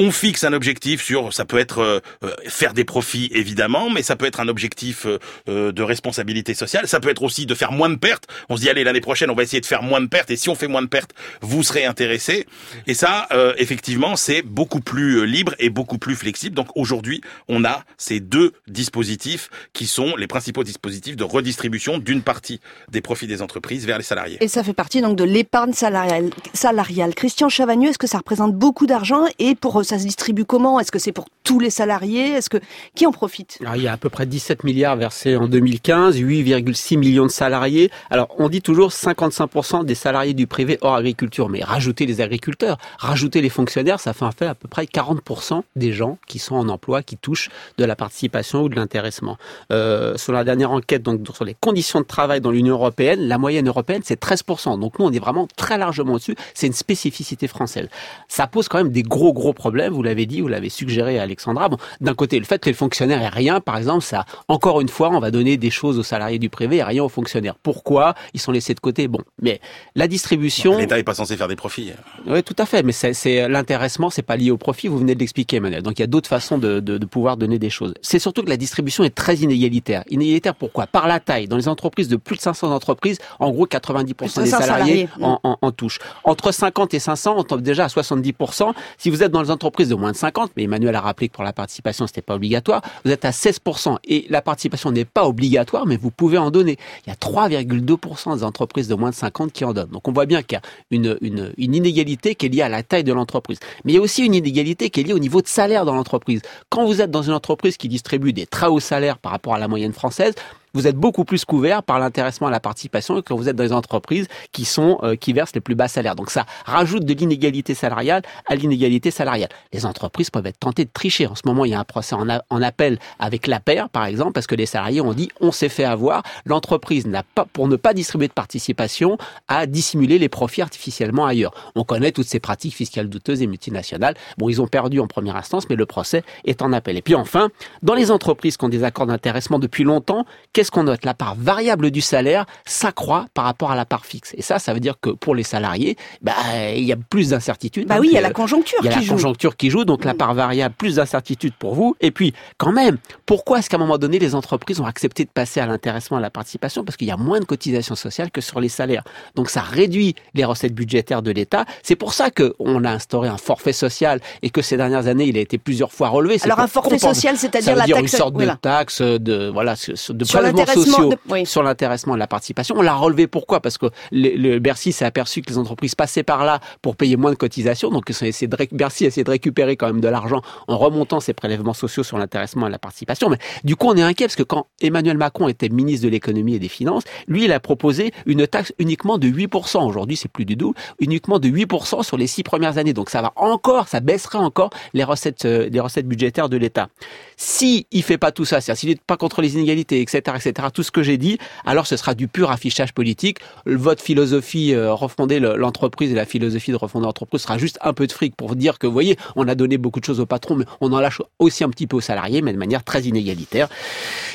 on 0.01 0.11
fixe 0.11 0.45
un 0.45 0.55
objectif 0.55 1.05
sur, 1.05 1.33
ça 1.35 1.45
peut 1.45 1.59
être 1.59 1.81
euh, 1.81 2.01
euh, 2.25 2.35
faire 2.49 2.73
des 2.73 2.85
profits 2.85 3.31
évidemment, 3.35 3.91
mais 3.91 4.03
ça 4.03 4.17
peut 4.17 4.25
être 4.25 4.41
un 4.41 4.49
objectif 4.49 5.05
euh, 5.05 5.19
euh, 5.49 5.73
de 5.73 5.83
responsabilité 5.83 6.55
sociale. 6.55 6.89
Ça 6.89 7.01
peut 7.01 7.11
être 7.11 7.23
aussi 7.23 7.45
de 7.45 7.55
faire 7.55 7.71
moins 7.71 7.91
de 7.91 7.97
pertes. 7.97 8.27
On 8.49 8.57
se 8.57 8.63
dit 8.63 8.71
allez 8.71 8.83
l'année 8.83 9.03
prochaine 9.03 9.31
on 9.31 9.35
va 9.35 9.43
essayer 9.43 9.61
de 9.61 9.67
faire 9.67 9.83
moins 9.83 10.01
de 10.01 10.07
pertes 10.07 10.31
et 10.31 10.37
si 10.37 10.49
on 10.49 10.55
fait 10.55 10.69
moins 10.69 10.81
de 10.81 10.89
pertes, 10.89 11.13
vous 11.43 11.63
serez 11.63 11.85
intéressé. 11.85 12.47
Et 12.87 12.95
ça, 12.95 13.29
euh, 13.33 13.53
effectivement, 13.59 14.17
c'est 14.17 14.41
beaucoup 14.41 14.81
plus 14.81 15.19
euh, 15.19 15.25
libre 15.25 15.55
et 15.59 15.69
beaucoup 15.69 15.99
plus 15.99 16.17
flexible. 16.17 16.57
Donc 16.57 16.69
aujourd'hui, 16.77 17.21
on 17.49 17.65
a 17.67 17.85
ces 17.99 18.21
deux 18.21 18.53
dispositifs 18.69 19.51
qui 19.75 19.87
sont 19.87 20.17
les 20.17 20.27
principaux 20.27 20.65
dispositifs 20.65 21.17
de 21.17 21.25
redistribution 21.25 21.99
d'une 21.99 22.23
partie 22.23 22.61
des 22.91 23.03
profits 23.03 23.27
des 23.27 23.43
entreprises 23.43 23.85
vers 23.85 23.99
les 23.99 24.05
salariés. 24.05 24.39
Et 24.41 24.49
ça 24.49 24.65
fait 24.65 24.73
partie 24.73 25.03
donc 25.03 25.17
de 25.17 25.25
l'épargne 25.25 25.75
salariale. 25.75 27.15
Christian 27.15 27.51
Chavagneux, 27.51 27.91
est-ce 27.91 27.99
que 27.99 28.07
ça 28.07 28.19
représente 28.19 28.55
beaucoup 28.55 28.87
d'argent 28.87 29.25
Et 29.39 29.55
pour 29.55 29.75
Ça 29.91 29.99
se 29.99 30.05
distribue 30.05 30.45
comment? 30.45 30.79
Est-ce 30.79 30.93
que 30.93 31.01
c'est 31.01 31.11
pour 31.11 31.25
tous 31.43 31.59
les 31.59 31.69
salariés? 31.69 32.29
Est-ce 32.35 32.49
que 32.49 32.59
qui 32.95 33.09
en 33.09 33.11
profite? 33.11 33.59
Alors, 33.61 33.75
il 33.75 33.83
y 33.83 33.89
a 33.89 33.93
à 33.93 33.97
peu 33.97 34.09
près 34.09 34.25
17 34.25 34.63
milliards 34.63 34.95
versés 34.95 35.35
en 35.35 35.49
2015, 35.49 36.17
8,6 36.17 36.97
millions 36.97 37.27
de 37.27 37.31
salariés. 37.33 37.91
Alors, 38.09 38.29
on 38.39 38.49
dit 38.49 38.63
toujours 38.63 38.91
55% 38.91 39.85
des 39.85 39.97
salariés 39.97 40.33
du 40.33 40.47
privé 40.47 40.79
hors 40.81 40.95
agriculture, 40.95 41.49
mais 41.49 41.65
rajoutez 41.65 42.07
les 42.07 42.21
agriculteurs, 42.21 42.79
rajoutez 42.99 43.41
les 43.41 43.49
fonctionnaires, 43.49 43.99
ça 43.99 44.13
fait 44.13 44.25
en 44.25 44.31
fait 44.31 44.47
à 44.47 44.55
peu 44.55 44.69
près 44.69 44.85
40% 44.85 45.63
des 45.75 45.91
gens 45.91 46.19
qui 46.29 46.39
sont 46.39 46.55
en 46.55 46.69
emploi, 46.69 47.03
qui 47.03 47.17
touchent 47.17 47.49
de 47.77 47.85
la 47.85 47.97
participation 47.97 48.63
ou 48.63 48.69
de 48.69 48.77
l'intéressement. 48.77 49.39
Euh, 49.73 50.17
sur 50.17 50.33
la 50.33 50.45
dernière 50.45 50.71
enquête, 50.71 51.03
donc 51.03 51.23
sur 51.35 51.45
les 51.45 51.57
conditions 51.61 51.99
de 51.99 52.07
travail 52.07 52.41
dans 52.41 52.53
l'Union 52.53 52.75
européenne, 52.75 53.27
la 53.27 53.39
moyenne 53.39 53.67
européenne 53.67 54.03
c'est 54.05 54.23
13%. 54.23 54.79
Donc 54.79 55.01
nous, 55.01 55.07
on 55.07 55.13
est 55.13 55.19
vraiment 55.19 55.49
très 55.57 55.79
largement 55.79 56.13
au-dessus. 56.13 56.37
C'est 56.55 56.69
une 56.69 56.75
spécificité 56.75 57.49
française. 57.49 57.89
Ça 58.29 58.47
pose 58.47 58.69
quand 58.69 58.79
même 58.79 58.93
des 58.93 59.03
gros 59.03 59.33
gros 59.33 59.53
problèmes. 59.53 59.70
Vous 59.91 60.03
l'avez 60.03 60.27
dit, 60.27 60.41
vous 60.41 60.49
l'avez 60.49 60.69
suggéré, 60.69 61.19
Alexandra. 61.19 61.69
Bon, 61.69 61.77
d'un 62.01 62.15
côté, 62.15 62.39
le 62.39 62.45
fait 62.45 62.59
que 62.59 62.69
les 62.69 62.75
fonctionnaires 62.75 63.23
aient 63.23 63.29
rien, 63.29 63.61
par 63.61 63.77
exemple, 63.77 64.03
ça, 64.05 64.25
encore 64.49 64.81
une 64.81 64.89
fois, 64.89 65.11
on 65.11 65.21
va 65.21 65.31
donner 65.31 65.57
des 65.57 65.71
choses 65.71 65.99
aux 65.99 66.03
salariés 66.03 66.39
du 66.39 66.49
privé 66.49 66.77
et 66.77 66.83
rien 66.83 67.05
aux 67.05 67.09
fonctionnaires. 67.09 67.55
Pourquoi 67.63 68.15
Ils 68.35 68.41
sont 68.41 68.53
laissés 68.53 68.75
de 68.75 68.81
côté? 68.81 69.09
Bon, 69.09 69.21
mais 69.41 69.61
la 69.95 70.09
distribution. 70.09 70.79
L'État 70.79 70.99
est 70.99 71.03
pas 71.05 71.15
censé 71.15 71.37
faire 71.37 71.49
des 71.49 71.57
profits. 71.57 71.93
Oui, 72.27 72.43
tout 72.43 72.57
à 72.59 72.67
fait. 72.67 72.83
Mais 72.83 72.93
c'est 72.93 73.49
l'intéressement, 73.49 74.11
c'est 74.11 74.23
pas 74.23 74.37
lié 74.37 74.51
au 74.51 74.57
profit. 74.57 74.89
Vous 74.89 74.99
venez 74.99 75.15
de 75.15 75.21
l'expliquer, 75.21 75.57
Emmanuel. 75.57 75.83
Donc 75.83 75.99
il 75.99 76.03
y 76.03 76.05
a 76.05 76.09
d'autres 76.09 76.29
façons 76.29 76.59
de, 76.59 76.81
de, 76.81 76.99
de 76.99 77.07
pouvoir 77.07 77.37
donner 77.37 77.59
des 77.59 77.71
choses. 77.71 77.95
C'est 78.03 78.19
surtout 78.19 78.43
que 78.43 78.49
la 78.49 78.57
distribution 78.57 79.05
est 79.05 79.15
très 79.15 79.37
inégalitaire. 79.37 80.05
Inégalitaire 80.09 80.55
pourquoi? 80.55 80.87
Par 80.87 81.07
la 81.09 81.21
taille. 81.21 81.49
Dans 81.49 81.57
les 81.57 81.69
entreprises 81.69 82.09
de 82.09 82.17
plus 82.17 82.37
de 82.37 82.41
500 82.41 82.73
entreprises, 82.73 83.19
en 83.39 83.51
gros 83.51 83.67
90% 83.67 84.43
des 84.43 84.51
salariés, 84.51 85.09
en, 85.21 85.39
en, 85.43 85.59
en, 85.61 85.73
touchent. 85.73 85.99
Entre 86.25 86.53
50 86.53 86.95
et 86.95 86.99
500, 86.99 87.35
on 87.37 87.45
tombe 87.45 87.63
déjà 87.63 87.85
à 87.85 87.89
70%. 87.89 88.73
Si 88.99 89.11
vous 89.11 89.23
êtes 89.23 89.31
dans 89.33 89.43
les 89.43 89.51
entreprises 89.51 89.60
de 89.61 89.95
moins 89.95 90.13
de 90.13 90.17
50, 90.17 90.53
mais 90.57 90.65
Emmanuel 90.65 90.95
a 90.95 91.01
rappelé 91.01 91.29
que 91.29 91.35
pour 91.35 91.45
la 91.45 91.53
participation, 91.53 92.07
c'était 92.07 92.23
pas 92.23 92.35
obligatoire, 92.35 92.83
vous 93.05 93.11
êtes 93.11 93.25
à 93.25 93.31
16%. 93.31 93.97
Et 94.05 94.27
la 94.31 94.43
participation 94.43 94.91
n'est 94.91 95.05
pas 95.05 95.27
obligatoire, 95.27 95.87
mais 95.87 95.97
vous 95.97 96.11
pouvez 96.11 96.39
en 96.39 96.51
donner. 96.51 96.77
Il 97.07 97.11
y 97.11 97.13
a 97.13 97.17
3,2% 97.17 98.37
des 98.37 98.45
entreprises 98.45 98.89
de 98.89 98.95
moins 98.95 99.11
de 99.11 99.15
50 99.15 99.53
qui 99.53 99.65
en 99.65 99.73
donnent. 99.73 99.91
Donc 99.91 100.09
on 100.09 100.13
voit 100.13 100.27
bien 100.27 100.43
qu'il 100.43 100.57
y 100.57 100.59
a 100.59 100.63
une, 100.91 101.17
une, 101.21 101.53
une 101.57 101.75
inégalité 101.75 102.35
qui 102.35 102.47
est 102.47 102.49
liée 102.49 102.63
à 102.63 102.69
la 102.69 102.83
taille 102.83 103.05
de 103.05 103.13
l'entreprise. 103.13 103.59
Mais 103.85 103.93
il 103.93 103.95
y 103.97 103.99
a 103.99 104.03
aussi 104.03 104.25
une 104.25 104.35
inégalité 104.35 104.91
qui 104.91 105.01
est 105.01 105.03
liée 105.05 105.13
au 105.13 105.19
niveau 105.19 105.43
de 105.43 105.49
salaire 105.49 105.85
dans 105.85 105.95
l'entreprise. 105.95 106.43
Quand 106.69 106.87
vous 106.87 107.01
êtes 107.01 107.11
dans 107.11 107.23
une 107.23 107.35
entreprise 107.35 107.77
qui 107.77 107.89
distribue 107.89 108.33
des 108.33 108.47
très 108.47 108.67
hauts 108.67 108.81
salaires 108.81 109.19
par 109.19 109.33
rapport 109.33 109.55
à 109.55 109.59
la 109.59 109.69
moyenne 109.69 109.93
française, 109.93 110.35
vous 110.75 110.87
êtes 110.87 110.97
beaucoup 110.97 111.25
plus 111.25 111.45
couvert 111.45 111.83
par 111.83 111.99
l'intéressement 111.99 112.49
à 112.49 112.51
la 112.51 112.61
participation 112.61 113.15
que 113.17 113.21
quand 113.21 113.37
vous 113.37 113.49
êtes 113.49 113.57
dans 113.57 113.65
les 113.65 113.73
entreprises 113.73 114.29
qui 114.53 114.65
sont 114.65 114.99
euh, 115.03 115.17
qui 115.17 115.33
versent 115.33 115.55
les 115.55 115.61
plus 115.61 115.75
bas 115.75 115.89
salaires. 115.89 116.15
Donc 116.15 116.31
ça 116.31 116.47
rajoute 116.65 117.05
de 117.05 117.15
l'inégalité 117.15 117.75
salariale 117.75 118.23
à 118.47 118.55
l'inégalité 118.55 119.11
salariale. 119.11 119.51
Les 119.73 119.87
entreprises 119.87 120.31
peuvent 120.31 120.47
être 120.47 120.59
tentées 120.59 120.85
de 120.85 120.91
tricher. 120.93 121.27
En 121.27 121.35
ce 121.35 121.43
moment, 121.45 121.65
il 121.65 121.71
y 121.71 121.75
a 121.75 121.81
un 121.81 121.85
procès 121.85 122.15
en, 122.15 122.29
a, 122.29 122.43
en 122.51 122.63
appel 122.63 122.99
avec 123.19 123.47
la 123.47 123.61
paire, 123.61 123.89
par 123.89 124.05
exemple, 124.05 124.33
parce 124.33 124.47
que 124.47 124.55
les 124.55 124.67
salariés 124.67 125.01
ont 125.01 125.13
dit 125.13 125.31
on 125.41 125.53
s'est 125.53 125.69
fait 125.69 125.85
avoir. 125.85 126.23
L'entreprise 126.45 127.07
n'a 127.07 127.23
pas 127.23 127.47
pour 127.53 127.69
ne 127.69 127.77
pas 127.77 127.95
distribuer 127.95 128.29
de 128.29 128.33
participation 128.33 129.19
à 129.49 129.67
dissimuler 129.67 130.19
les 130.19 130.29
profits 130.29 130.63
artificiellement 130.63 131.27
ailleurs. 131.27 131.53
On 131.75 131.85
connaît 131.85 132.13
toutes 132.13 132.27
ces 132.27 132.41
pratiques 132.41 132.75
fiscales 132.75 133.09
douteuses 133.09 133.43
et 133.43 133.47
multinationales. 133.47 134.15
Bon, 134.39 134.49
ils 134.49 134.61
ont 134.61 134.67
perdu 134.67 135.01
en 135.01 135.07
première 135.07 135.37
instance, 135.37 135.69
mais 135.69 135.77
le 135.77 135.87
procès 135.87 136.23
est 136.45 136.63
en 136.63 136.73
appel. 136.73 136.97
Et 136.97 137.03
puis 137.03 137.15
enfin, 137.15 137.51
dans 137.83 137.95
les 137.95 138.11
entreprises 138.11 138.57
qui 138.57 138.65
ont 138.65 138.69
des 138.69 138.85
accords 138.85 139.07
d'intéressement 139.07 139.59
depuis 139.59 139.85
longtemps, 139.85 140.25
qu'est-ce 140.61 140.71
qu'on 140.71 140.85
note? 140.85 141.07
La 141.07 141.15
part 141.15 141.37
variable 141.37 141.91
du 141.91 142.03
salaire 142.03 142.45
s'accroît 142.67 143.25
par 143.33 143.47
rapport 143.47 143.71
à 143.71 143.77
la 143.77 143.87
part 143.87 144.05
fixe. 144.05 144.35
Et 144.37 144.43
ça, 144.43 144.59
ça 144.59 144.75
veut 144.75 144.81
dire 144.81 144.97
que 145.01 145.09
pour 145.09 145.35
les 145.35 145.43
salariés, 145.43 145.97
bah, 146.21 146.35
il 146.77 146.85
y 146.85 146.93
a 146.93 146.97
plus 146.97 147.31
d'incertitudes. 147.31 147.89
Bah 147.89 147.97
oui, 147.99 148.09
il 148.11 148.15
y 148.15 148.19
a 148.19 148.21
la 148.21 148.31
conjoncture 148.31 148.79
qui 148.81 148.85
joue. 148.85 148.93
Il 148.93 148.95
y 148.95 148.99
a 148.99 149.01
la 149.01 149.09
conjoncture 149.09 149.57
qui 149.57 149.71
joue, 149.71 149.87
donc 149.87 150.05
la 150.05 150.13
part 150.13 150.35
variable, 150.35 150.75
plus 150.77 150.97
d'incertitudes 150.97 151.55
pour 151.55 151.75
vous. 151.75 151.97
Et 152.03 152.11
puis, 152.11 152.35
quand 152.59 152.73
même, 152.73 152.99
pourquoi 153.25 153.61
est-ce 153.61 153.71
qu'à 153.71 153.79
un 153.79 153.81
moment 153.81 153.97
donné, 153.97 154.19
les 154.19 154.35
entreprises 154.35 154.81
ont 154.81 154.85
accepté 154.85 155.25
de 155.25 155.31
passer 155.31 155.61
à 155.61 155.67
l'intéressement, 155.67 156.19
à 156.19 156.21
la 156.21 156.29
participation? 156.29 156.85
Parce 156.85 156.99
qu'il 156.99 157.09
y 157.09 157.11
a 157.11 157.17
moins 157.17 157.41
de 157.41 157.47
cotisations 157.47 157.95
sociales 157.95 158.31
que 158.31 158.43
sur 158.43 158.61
les 158.61 158.69
salaires. 158.69 159.05
Donc 159.37 159.49
ça 159.49 159.63
réduit 159.63 160.15
les 160.35 160.45
recettes 160.45 160.75
budgétaires 160.75 161.23
de 161.23 161.31
l'État. 161.31 161.65
C'est 161.83 161.97
pour 161.97 162.13
ça 162.13 162.31
qu'on 162.31 162.85
a 162.85 162.91
instauré 162.91 163.31
un 163.31 163.39
forfait 163.39 163.73
social 163.73 164.21
et 164.43 164.51
que 164.51 164.61
ces 164.61 164.77
dernières 164.77 165.07
années, 165.07 165.25
il 165.25 165.39
a 165.39 165.41
été 165.41 165.57
plusieurs 165.57 165.91
fois 165.91 166.11
relevé. 166.11 166.37
Alors 166.43 166.61
un 166.61 166.67
forfait 166.67 166.99
social, 166.99 167.39
c'est-à-dire 167.39 167.77
la 167.77 167.87
taxe... 167.87 167.99
une 167.99 168.09
sorte 168.09 168.35
voilà. 168.35 168.53
de 168.53 168.59
taxe 168.59 169.01
de, 169.01 169.49
voilà, 169.49 169.75
de 170.11 170.25
Sur 170.25 170.43
prélèvements 170.53 170.85
sociaux 170.85 171.09
de, 171.11 171.17
oui. 171.29 171.47
sur 171.47 171.63
l'intéressement 171.63 172.17
et 172.17 172.19
la 172.19 172.27
participation. 172.27 172.75
On 172.79 172.83
l'a 172.83 172.95
relevé 172.95 173.27
pourquoi? 173.27 173.61
Parce 173.61 173.79
que 173.79 173.87
le, 174.13 174.31
le 174.37 174.59
Bercy 174.59 174.93
s'est 174.93 175.05
aperçu 175.05 175.43
que 175.43 175.51
les 175.51 175.59
entreprises 175.59 175.95
passaient 175.95 176.23
par 176.23 176.45
là 176.45 176.61
pour 176.83 176.97
payer 176.97 177.17
moins 177.17 177.31
de 177.31 177.37
cotisations. 177.37 177.91
Donc 177.91 178.11
essayé 178.11 178.49
de, 178.49 178.57
Bercy 178.73 179.05
a 179.05 179.09
essayé 179.09 179.25
de 179.25 179.31
récupérer 179.31 179.77
quand 179.77 179.87
même 179.87 180.01
de 180.01 180.09
l'argent 180.09 180.43
en 180.69 180.79
remontant 180.79 181.21
ses 181.21 181.33
prélèvements 181.33 181.75
sociaux 181.75 182.03
sur 182.03 182.19
l'intéressement 182.19 182.67
et 182.67 182.71
la 182.71 182.79
participation. 182.79 183.29
Mais 183.29 183.39
du 183.65 183.77
coup, 183.77 183.87
on 183.89 183.97
est 183.97 184.03
inquiet 184.03 184.27
parce 184.27 184.37
que 184.37 184.43
quand 184.43 184.67
Emmanuel 184.81 185.17
Macron 185.17 185.49
était 185.49 185.69
ministre 185.69 186.05
de 186.05 186.11
l'économie 186.11 186.55
et 186.55 186.59
des 186.59 186.69
finances, 186.69 187.05
lui, 187.27 187.45
il 187.45 187.53
a 187.53 187.61
proposé 187.61 188.13
une 188.27 188.47
taxe 188.47 188.73
uniquement 188.79 189.19
de 189.19 189.29
8%. 189.29 189.87
Aujourd'hui, 189.87 190.17
c'est 190.17 190.31
plus 190.31 190.45
du 190.45 190.57
double, 190.57 190.77
uniquement 190.99 191.39
de 191.39 191.49
8% 191.49 192.03
sur 192.03 192.17
les 192.17 192.27
six 192.27 192.43
premières 192.43 192.79
années. 192.79 192.93
Donc 192.93 193.11
ça 193.11 193.23
va 193.23 193.33
encore, 193.37 193.89
ça 193.89 194.01
baisserait 194.01 194.39
encore 194.39 194.71
les 194.95 195.05
recettes, 195.05 195.45
euh, 195.45 195.69
les 195.71 195.81
recettes 195.81 196.07
budgétaires 196.07 196.49
de 196.49 196.57
l'État. 196.57 196.89
Si 197.37 197.87
il 197.91 198.03
fait 198.03 198.19
pas 198.19 198.33
tout 198.33 198.45
ça, 198.45 198.61
c'est-à-dire 198.61 198.79
s'il 198.81 198.89
n'est 198.91 198.97
pas 199.07 199.17
contre 199.17 199.43
les 199.43 199.55
inégalités, 199.55 200.01
etc., 200.01 200.23
etc., 200.45 200.69
tout 200.73 200.83
ce 200.83 200.91
que 200.91 201.03
j'ai 201.03 201.19
dit, 201.19 201.39
alors 201.65 201.87
ce 201.87 201.97
sera 201.97 202.15
du 202.15 202.29
pur 202.29 202.51
affichage 202.51 202.93
politique. 202.93 203.39
Votre 203.67 204.03
philosophie 204.03 204.75
euh, 204.75 204.93
refonder 204.93 205.41
l'entreprise 205.41 206.13
et 206.13 206.15
la 206.15 206.25
philosophie 206.25 206.71
de 206.71 206.77
refonder 206.77 207.07
l'entreprise 207.07 207.43
sera 207.43 207.59
juste 207.59 207.79
un 207.83 207.93
peu 207.93 208.07
de 208.07 208.13
fric 208.13 208.35
pour 208.37 208.57
dire 208.57 208.79
que, 208.79 208.87
vous 208.87 208.93
voyez, 208.93 209.17
on 209.37 209.49
a 209.49 209.55
donné 209.55 209.79
beaucoup 209.79 210.01
de 210.01 210.05
choses 210.05 210.21
au 210.21 210.27
patron, 210.27 210.57
mais 210.57 210.65
on 210.81 210.93
en 210.93 211.01
lâche 211.01 211.21
aussi 211.39 211.65
un 211.65 211.71
petit 211.71 211.87
peu 211.87 211.97
aux 211.97 212.01
salariés, 212.01 212.43
mais 212.43 212.53
de 212.53 212.59
manière 212.59 212.85
très 212.85 213.03
inégalitaire, 213.03 213.69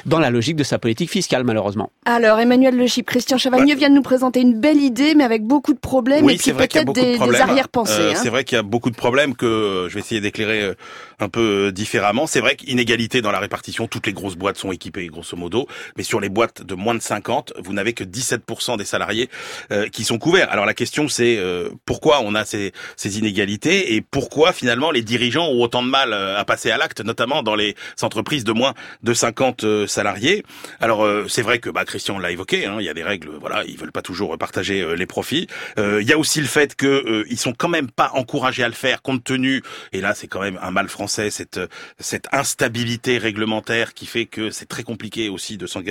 dans 0.05 0.19
la 0.19 0.29
logique 0.29 0.55
de 0.55 0.63
sa 0.63 0.79
politique 0.79 1.09
fiscale, 1.09 1.43
malheureusement. 1.43 1.91
Alors, 2.05 2.39
Emmanuel 2.39 2.75
Le 2.75 2.87
Chip, 2.87 3.05
Christian 3.05 3.37
Chavagneux 3.37 3.73
ouais. 3.73 3.75
vient 3.75 3.89
de 3.89 3.95
nous 3.95 4.01
présenter 4.01 4.41
une 4.41 4.59
belle 4.59 4.81
idée, 4.81 5.15
mais 5.15 5.23
avec 5.23 5.43
beaucoup 5.43 5.73
de 5.73 5.79
problèmes 5.79 6.25
oui, 6.25 6.33
et 6.33 6.37
puis 6.37 6.53
peut-être 6.53 6.93
des, 6.93 7.17
de 7.17 7.31
des 7.31 7.41
arrière-pensées. 7.41 7.93
Euh, 7.99 8.11
hein. 8.11 8.19
C'est 8.21 8.29
vrai 8.29 8.43
qu'il 8.43 8.55
y 8.55 8.59
a 8.59 8.63
beaucoup 8.63 8.89
de 8.89 8.95
problèmes 8.95 9.35
que 9.35 9.87
je 9.89 9.93
vais 9.93 9.99
essayer 9.99 10.21
d'éclairer 10.21 10.73
un 11.19 11.29
peu 11.29 11.71
différemment. 11.71 12.27
C'est 12.27 12.41
vrai 12.41 12.55
qu'inégalité 12.55 13.21
dans 13.21 13.31
la 13.31 13.39
répartition, 13.39 13.87
toutes 13.87 14.07
les 14.07 14.13
grosses 14.13 14.35
boîtes 14.35 14.57
sont 14.57 14.71
équipées, 14.71 15.07
grosso 15.07 15.35
modo, 15.37 15.67
mais 15.97 16.03
sur 16.03 16.19
les 16.19 16.29
boîtes 16.29 16.61
de 16.61 16.75
moins 16.75 16.93
de 16.93 17.01
50, 17.01 17.53
vous 17.57 17.71
n'avez 17.71 17.93
que 17.93 18.03
17% 18.03 18.77
des 18.77 18.83
salariés 18.83 19.29
euh, 19.71 19.87
qui 19.87 20.03
sont 20.03 20.17
couverts. 20.17 20.51
Alors 20.51 20.65
la 20.65 20.73
question 20.73 21.07
c'est 21.07 21.37
euh, 21.37 21.69
pourquoi 21.85 22.19
on 22.21 22.35
a 22.35 22.43
ces, 22.43 22.73
ces, 22.97 23.17
inégalités 23.17 23.95
et 23.95 24.01
pourquoi 24.01 24.51
finalement 24.51 24.91
les 24.91 25.01
dirigeants 25.01 25.47
ont 25.47 25.61
autant 25.61 25.83
de 25.83 25.87
mal 25.87 26.11
euh, 26.11 26.37
à 26.37 26.43
passer 26.43 26.69
à 26.69 26.77
l'acte, 26.77 26.99
notamment 26.99 27.43
dans 27.43 27.55
les 27.55 27.75
entreprises 28.01 28.43
de 28.43 28.51
moins 28.51 28.73
de 29.03 29.13
50 29.13 29.63
euh, 29.63 29.87
salariés? 29.87 30.43
Alors 30.81 31.07
c'est 31.29 31.41
vrai 31.41 31.59
que 31.59 31.69
bah, 31.69 31.85
Christian 31.85 32.19
l'a 32.19 32.31
évoqué, 32.31 32.65
hein, 32.65 32.77
il 32.79 32.85
y 32.85 32.89
a 32.89 32.93
des 32.93 33.03
règles, 33.03 33.29
voilà, 33.39 33.63
ils 33.65 33.77
veulent 33.77 33.91
pas 33.91 34.01
toujours 34.01 34.37
partager 34.37 34.95
les 34.95 35.05
profits. 35.05 35.47
il 35.77 36.03
y 36.03 36.11
a 36.11 36.17
aussi 36.17 36.41
le 36.41 36.47
fait 36.47 36.75
que 36.75 37.23
ils 37.29 37.37
sont 37.37 37.53
quand 37.53 37.69
même 37.69 37.89
pas 37.89 38.11
encouragés 38.13 38.63
à 38.63 38.67
le 38.67 38.73
faire 38.73 39.01
compte 39.01 39.23
tenu, 39.23 39.63
et 39.93 40.01
là 40.01 40.13
c'est 40.13 40.27
quand 40.27 40.41
même 40.41 40.59
un 40.61 40.71
mal 40.71 40.89
français, 40.89 41.29
cette 41.29 41.59
cette 41.99 42.27
instabilité 42.31 43.17
réglementaire 43.17 43.93
qui 43.93 44.05
fait 44.05 44.25
que 44.25 44.49
c'est 44.49 44.65
très 44.65 44.83
compliqué 44.83 45.29
aussi 45.29 45.57
de 45.57 45.67
s'engager 45.67 45.84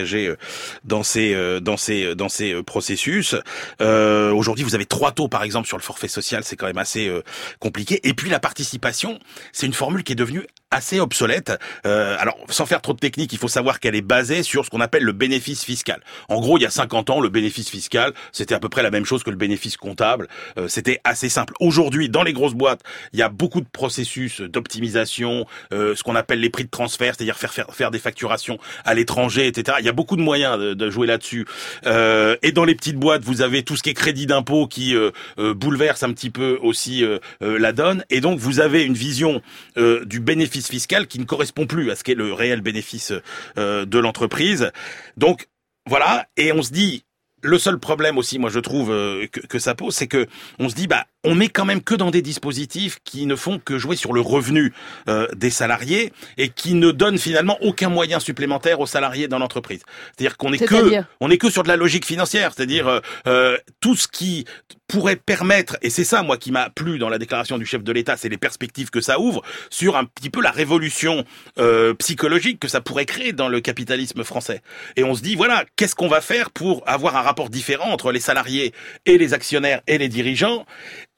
dans 0.85 1.03
ces 1.03 1.61
dans 1.61 1.77
ces 1.77 2.15
dans 2.15 2.29
ces 2.29 2.63
processus. 2.63 3.35
Euh, 3.81 4.33
Aujourd'hui, 4.33 4.65
vous 4.65 4.75
avez 4.75 4.87
trois 4.87 5.13
taux, 5.13 5.29
par 5.29 5.43
exemple, 5.43 5.67
sur 5.67 5.77
le 5.77 5.83
forfait 5.83 6.09
social, 6.09 6.45
c'est 6.45 6.57
quand 6.57 6.67
même 6.67 6.79
assez 6.79 7.09
euh, 7.09 7.23
compliqué. 7.59 8.01
Et 8.07 8.15
puis 8.15 8.31
la 8.31 8.41
participation, 8.41 9.19
c'est 9.53 9.67
une 9.67 9.73
formule 9.73 10.05
qui 10.05 10.13
est 10.13 10.17
devenue 10.17 10.47
assez 10.75 11.01
obsolète. 11.01 11.53
Euh, 11.87 12.17
alors, 12.19 12.37
sans 12.49 12.67
faire 12.67 12.83
trop 12.83 12.93
de 12.93 12.99
technique, 12.99 13.33
il 13.33 13.39
faut 13.39 13.49
savoir 13.49 13.81
qu'elle 13.81 13.95
est 13.95 14.03
basée 14.03 14.43
sur 14.43 14.65
ce 14.65 14.71
qu'on 14.71 14.81
appelle 14.81 15.05
le 15.05 15.13
bénéfice 15.13 15.65
fiscal. 15.65 16.01
En 16.29 16.41
gros, 16.41 16.59
il 16.59 16.63
y 16.63 16.67
a 16.67 16.71
50 16.71 17.11
ans, 17.11 17.21
le 17.21 17.29
bénéfice 17.29 17.71
fiscal, 17.71 18.13
c'était 18.33 18.55
à 18.55 18.61
peu 18.61 18.69
près 18.69 18.83
la 18.83 18.91
même 18.91 19.05
chose 19.05 19.23
que 19.23 19.31
le 19.31 19.37
bénéfice 19.37 19.77
comptable. 19.77 20.29
Euh, 20.59 20.69
c'était 20.69 21.01
assez 21.05 21.29
simple. 21.29 21.55
Aujourd'hui, 21.61 22.09
dans 22.09 22.23
les 22.23 22.33
grosses 22.33 22.55
boîtes, 22.55 22.81
il 23.13 23.19
y 23.19 23.23
a 23.23 23.29
beaucoup 23.29 23.61
de 23.61 23.69
processus 23.71 24.41
d'optimisation, 24.41 25.47
euh, 25.73 25.95
ce 25.95 26.03
qu'on 26.03 26.17
appelle 26.17 26.41
les 26.41 26.51
prix 26.51 26.65
de 26.65 26.71
transfert, 26.71 27.15
c'est-à-dire 27.17 27.39
faire, 27.39 27.53
faire, 27.53 27.75
faire 27.75 27.91
des 27.91 27.99
facturations 27.99 28.59
à 28.85 28.95
l'étranger, 28.95 29.47
etc. 29.47 29.79
Il 29.81 29.87
y 29.87 29.89
a 29.89 29.93
beaucoup 29.93 30.17
de 30.17 30.23
moyens 30.23 30.59
de, 30.59 30.75
de 30.75 30.91
jouer 30.91 31.07
là-dessus. 31.07 31.47
Euh, 31.87 32.37
et 32.43 32.53
dans 32.53 32.65
les 32.65 32.75
petites 32.75 32.99
boîtes, 32.99 33.23
vous 33.25 33.43
avez 33.43 33.63
tout 33.63 33.77
ce 33.77 33.83
qui 33.83 33.91
est 33.91 33.95
crédit 33.95 34.27
d'impôt 34.27 34.67
qui 34.67 34.95
euh, 34.95 35.11
euh, 35.39 35.55
bouleverse 35.55 36.03
un 36.03 36.13
petit 36.13 36.31
peu 36.31 36.59
aussi 36.63 37.05
la 37.41 37.73
donne. 37.73 38.05
Et 38.11 38.21
donc, 38.21 38.39
vous 38.39 38.61
avez 38.61 38.85
une 38.85 38.95
vision 38.95 39.43
du 39.77 40.21
bénéfice 40.21 40.64
fiscal 40.69 41.07
qui 41.07 41.19
ne 41.19 41.25
correspond 41.25 41.67
plus 41.67 41.91
à 41.91 41.97
ce 41.97 42.05
qu'est 42.05 42.15
le 42.15 42.33
réel 42.33 42.61
bénéfice 42.61 43.13
de 43.57 43.99
l'entreprise. 43.99 44.71
Donc, 45.17 45.49
voilà. 45.87 46.27
Et 46.37 46.53
on 46.53 46.63
se 46.63 46.73
dit, 46.73 47.05
le 47.43 47.59
seul 47.59 47.79
problème 47.79 48.19
aussi, 48.19 48.39
moi 48.39 48.51
je 48.51 48.61
trouve 48.61 48.89
que, 48.89 49.41
que 49.47 49.59
ça 49.59 49.75
pose, 49.75 49.95
c'est 49.95 50.09
que 50.09 50.27
on 50.59 50.69
se 50.69 50.75
dit, 50.75 50.87
bah 50.87 51.07
on 51.25 51.41
est 51.41 51.49
quand 51.49 51.65
même 51.65 51.83
que 51.83 51.95
dans 51.95 52.11
des 52.11 52.23
dispositifs 52.23 52.99
qui 53.05 53.27
ne 53.27 53.35
font 53.35 53.59
que 53.59 53.79
jouer 53.79 53.97
sur 53.97 54.13
le 54.13 54.21
revenu 54.21 54.73
euh, 55.09 55.27
des 55.35 55.51
salariés 55.51 56.13
et 56.37 56.51
qui 56.51 56.75
ne 56.75 56.91
donnent 56.91 57.19
finalement 57.19 57.59
aucun 57.63 57.89
moyen 57.89 58.21
supplémentaire 58.21 58.81
aux 58.81 58.87
salariés 58.87 59.29
dans 59.29 59.39
l'entreprise. 59.39 59.83
C'est-à-dire 60.17 60.37
qu'on 60.37 60.53
est 60.53 60.59
que 60.59 60.75
C'est-à-dire 60.75 61.07
on 61.21 61.31
est 61.31 61.39
que 61.39 61.51
sur 61.51 61.63
de 61.63 61.69
la 61.69 61.77
logique 61.77 62.05
financière, 62.05 62.53
c'est-à-dire 62.55 62.87
euh, 62.89 63.01
euh, 63.27 63.59
tout 63.81 63.97
ce 63.97 64.07
qui 64.07 64.45
pourrait 64.87 65.17
permettre, 65.17 65.77
et 65.83 65.91
c'est 65.91 66.05
ça 66.05 66.23
moi 66.23 66.37
qui 66.37 66.53
m'a 66.53 66.69
plu 66.71 66.99
dans 66.99 67.09
la 67.09 67.19
déclaration 67.19 67.59
du 67.59 67.65
chef 67.65 67.83
de 67.83 67.93
l'État, 67.93 68.17
c'est 68.17 68.29
les 68.29 68.37
perspectives 68.37 68.91
que 68.91 69.01
ça 69.01 69.19
ouvre 69.19 69.43
sur 69.71 69.97
un 69.97 70.05
petit 70.05 70.31
peu 70.31 70.43
la 70.43 70.51
révolution 70.51 71.25
euh, 71.59 71.95
psychologique 71.95 72.61
que 72.61 72.69
ça 72.69 72.81
pourrait 72.81 73.07
créer 73.07 73.33
dans 73.33 73.49
le 73.49 73.61
capitalisme 73.61 74.25
français. 74.25 74.63
Et 74.97 75.05
on 75.05 75.15
se 75.15 75.23
dit 75.23 75.37
voilà, 75.37 75.65
qu'est-ce 75.77 75.95
qu'on 75.95 76.09
va 76.09 76.21
faire 76.21 76.51
pour 76.51 76.83
avoir 76.87 77.17
un 77.17 77.23
rapport 77.23 77.49
différent 77.49 77.91
entre 77.91 78.13
les 78.13 78.21
salariés 78.21 78.73
et 79.07 79.17
les 79.17 79.33
actionnaires 79.33 79.81
et 79.87 79.99
les 79.99 80.09
dirigeants 80.09 80.67